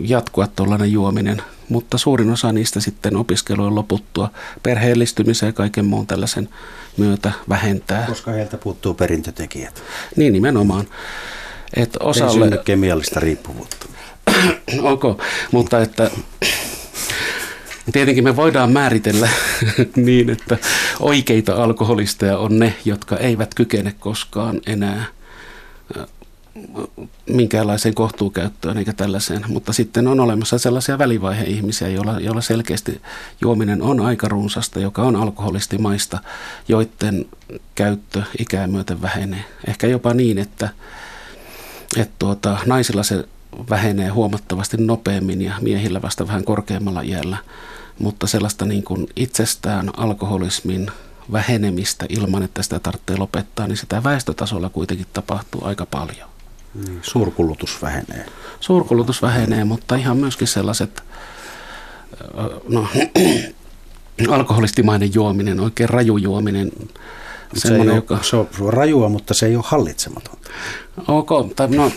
[0.00, 1.42] jatkua tuollainen juominen.
[1.68, 4.30] Mutta suurin osa niistä sitten opiskelujen loputtua
[4.62, 6.48] perheellistymisen ja kaiken muun tällaisen
[6.96, 8.06] myötä vähentää.
[8.06, 9.82] Koska heiltä puuttuu perintötekijät.
[10.16, 10.86] Niin nimenomaan.
[11.76, 12.44] Et osalle...
[12.44, 13.86] Ei kemiallista riippuvuutta.
[14.82, 15.02] ok,
[15.52, 16.10] mutta että
[17.92, 19.28] tietenkin me voidaan määritellä
[19.96, 20.58] niin, että
[21.00, 25.04] oikeita alkoholisteja on ne, jotka eivät kykene koskaan enää
[27.30, 29.44] minkäänlaiseen kohtuukäyttöön eikä tällaiseen.
[29.48, 33.00] Mutta sitten on olemassa sellaisia välivaihe-ihmisiä, joilla, joilla selkeästi
[33.40, 36.18] juominen on aika runsasta, joka on alkoholistimaista,
[36.68, 37.26] joiden
[37.74, 39.44] käyttö ikää myöten vähenee.
[39.66, 40.68] Ehkä jopa niin, että,
[41.96, 43.24] että tuota, naisilla se
[43.70, 47.36] vähenee huomattavasti nopeammin ja miehillä vasta vähän korkeammalla iällä.
[47.98, 50.90] Mutta sellaista niin kuin itsestään alkoholismin
[51.32, 56.28] vähenemistä ilman, että sitä tarvitsee lopettaa, niin sitä väestötasolla kuitenkin tapahtuu aika paljon.
[56.74, 58.26] Niin, suurkulutus vähenee.
[58.60, 61.02] Suurkulutus vähenee, mutta ihan myöskin sellaiset,
[62.68, 62.88] no,
[64.36, 66.72] alkoholistimainen juominen, oikein raju juominen,
[67.54, 68.18] se, ei ole, joka...
[68.22, 70.50] se on rajua, mutta se ei ole hallitsematonta.
[71.08, 71.92] Ok, tai no,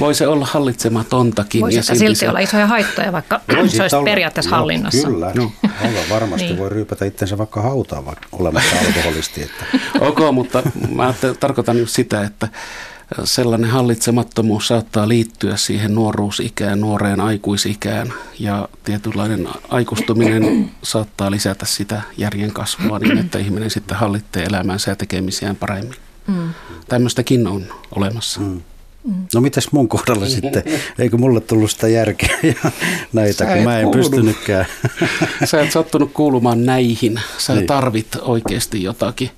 [0.00, 1.60] voi se olla hallitsematontakin.
[1.60, 5.08] Voisi ja silti, silti olla isoja haittoja, vaikka voi se olisi olla, periaatteessa no, hallinnassa.
[5.08, 5.52] Kyllä, no.
[5.82, 6.58] aivan varmasti niin.
[6.58, 9.42] voi ryypätä itsensä vaikka hautaan vaikka olemassa alkoholisti.
[9.42, 9.64] Että.
[10.00, 10.62] Ok, mutta
[10.94, 12.48] mä tarkoitan just sitä, että
[13.24, 22.52] sellainen hallitsemattomuus saattaa liittyä siihen nuoruusikään, nuoreen aikuisikään ja tietynlainen aikustuminen saattaa lisätä sitä järjen
[22.52, 25.96] kasvua niin, että ihminen sitten hallitsee elämänsä ja tekemisiään paremmin.
[26.26, 26.50] Mm.
[26.88, 27.64] Tämmöistäkin on
[27.96, 28.40] olemassa.
[28.40, 28.60] Mm.
[29.34, 30.62] No mitäs mun kohdalla sitten?
[30.98, 32.70] Eikö mulle tullut sitä järkeä ja
[33.12, 34.10] näitä, Sä kun mä en kuulunut.
[34.10, 34.66] pystynytkään.
[35.44, 37.20] Sä et sattunut kuulumaan näihin.
[37.38, 37.66] Sä niin.
[37.66, 39.30] tarvit oikeasti jotakin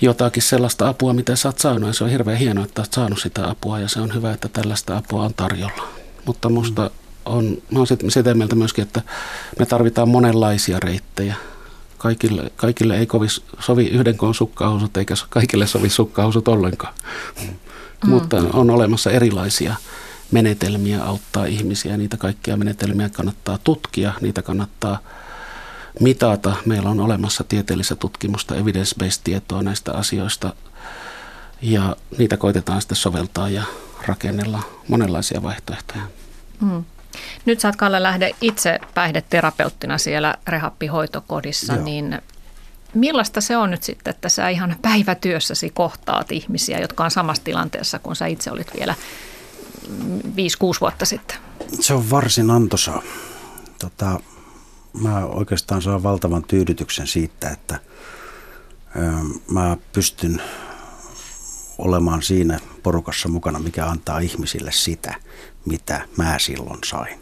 [0.00, 1.86] jotakin sellaista apua, mitä sä oot saanut.
[1.86, 4.48] Ja se on hirveän hienoa, että oot saanut sitä apua ja se on hyvä, että
[4.48, 5.88] tällaista apua on tarjolla.
[6.24, 6.90] Mutta musta
[7.24, 9.02] on, mä oon sitä mieltä myöskin, että
[9.58, 11.34] me tarvitaan monenlaisia reittejä.
[11.98, 16.94] Kaikille, kaikille ei kovin sovi yhden koon sukkahousut, eikä kaikille sovi sukkahousut ollenkaan.
[17.42, 17.54] Mm.
[18.10, 19.74] Mutta on olemassa erilaisia
[20.30, 21.96] menetelmiä auttaa ihmisiä.
[21.96, 24.98] Niitä kaikkia menetelmiä kannattaa tutkia, niitä kannattaa
[26.00, 26.56] mitata.
[26.66, 30.52] Meillä on olemassa tieteellistä tutkimusta, evidence-based tietoa näistä asioista
[31.62, 33.62] ja niitä koitetaan sitten soveltaa ja
[34.06, 36.02] rakennella monenlaisia vaihtoehtoja.
[36.60, 36.84] Mm.
[37.44, 41.84] Nyt sä oot Kalle Lähde itse päihdeterapeuttina siellä rehappihoitokodissa, Joo.
[41.84, 42.22] niin
[42.94, 47.98] millaista se on nyt sitten, että sä ihan päivätyössäsi kohtaat ihmisiä, jotka on samassa tilanteessa
[47.98, 48.94] kuin sä itse olit vielä
[49.88, 51.36] 5-6 vuotta sitten?
[51.80, 53.02] Se on varsin antoisaa.
[53.78, 54.20] Tota,
[55.00, 57.80] mä oikeastaan saan valtavan tyydytyksen siitä, että
[59.50, 60.42] mä pystyn
[61.78, 65.14] olemaan siinä porukassa mukana, mikä antaa ihmisille sitä,
[65.64, 67.18] mitä mä silloin sain.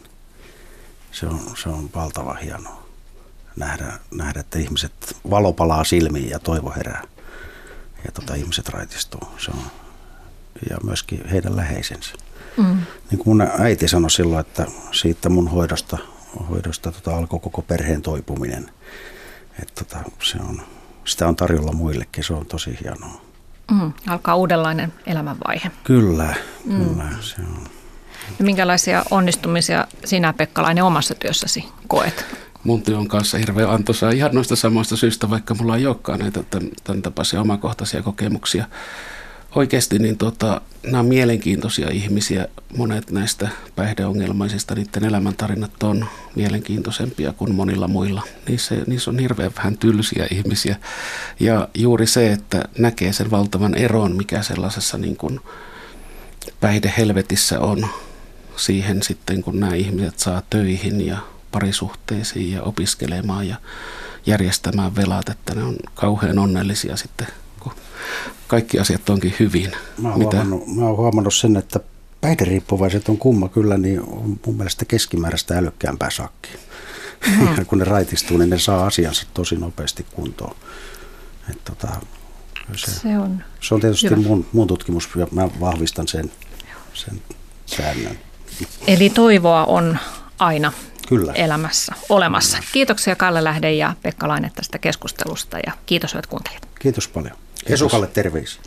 [1.11, 2.87] Se on, se on valtava hienoa
[3.57, 7.03] nähdä, nähdä, että ihmiset valo palaa silmiin ja toivo herää.
[8.05, 9.21] Ja tota, ihmiset raitistuu.
[9.37, 9.63] Se on,
[10.69, 12.13] ja myöskin heidän läheisensä.
[12.57, 12.77] Mm.
[13.11, 15.97] Niin kuin mun äiti sanoi silloin, että siitä mun hoidosta
[16.49, 18.69] hoidosta tota, alkoi koko perheen toipuminen.
[19.61, 20.61] Et, tota, se on,
[21.05, 23.21] sitä on tarjolla muillekin, se on tosi hienoa.
[23.71, 25.71] Mm, alkaa uudenlainen elämänvaihe.
[25.83, 26.35] Kyllä,
[26.65, 26.85] mm.
[26.85, 27.63] kyllä se on.
[28.39, 32.25] Ja minkälaisia onnistumisia sinä Pekkalainen omassa työssäsi koet?
[32.63, 36.43] Mun työ on kanssa hirveän antoisaa ihan noista samoista syistä, vaikka mulla ei olekaan näitä
[36.43, 38.65] tämän, tämän tapaisia omakohtaisia kokemuksia
[39.57, 42.47] oikeasti niin tota, nämä on mielenkiintoisia ihmisiä.
[42.77, 46.05] Monet näistä päihdeongelmaisista, niiden elämäntarinat on
[46.35, 48.21] mielenkiintoisempia kuin monilla muilla.
[48.47, 50.75] Niissä, niissä on hirveän vähän tylsiä ihmisiä.
[51.39, 55.39] Ja juuri se, että näkee sen valtavan eron, mikä sellaisessa niin kuin
[56.59, 57.87] päihdehelvetissä on
[58.55, 61.17] siihen sitten, kun nämä ihmiset saa töihin ja
[61.51, 63.55] parisuhteisiin ja opiskelemaan ja
[64.25, 67.27] järjestämään velat, että ne on kauhean onnellisia sitten
[68.47, 69.71] kaikki asiat onkin hyvin.
[70.01, 70.35] Mä oon, Mitä?
[70.35, 71.79] Huomannut, mä oon huomannut sen, että
[72.21, 76.49] päihderiippuvaiset on kumma kyllä, niin on mun mielestä keskimääräistä älykkäämpää sakki.
[77.27, 77.65] Mm.
[77.67, 80.55] kun ne raitistuu, niin ne saa asiansa tosi nopeasti kuntoon.
[81.51, 81.87] Et tota,
[82.75, 86.31] se, se, on, se on tietysti mun, mun tutkimus ja mä vahvistan sen,
[86.93, 87.21] sen
[87.65, 88.19] säännön.
[88.87, 89.97] Eli toivoa on
[90.39, 90.71] aina
[91.07, 91.33] Kyllä.
[91.33, 92.57] elämässä olemassa.
[92.71, 96.67] Kiitoksia Kalle Lähde ja Pekka Laine tästä keskustelusta ja kiitos hyvät kuuntelijat.
[96.79, 97.37] Kiitos paljon.
[97.65, 98.61] Esukalle terveisiä.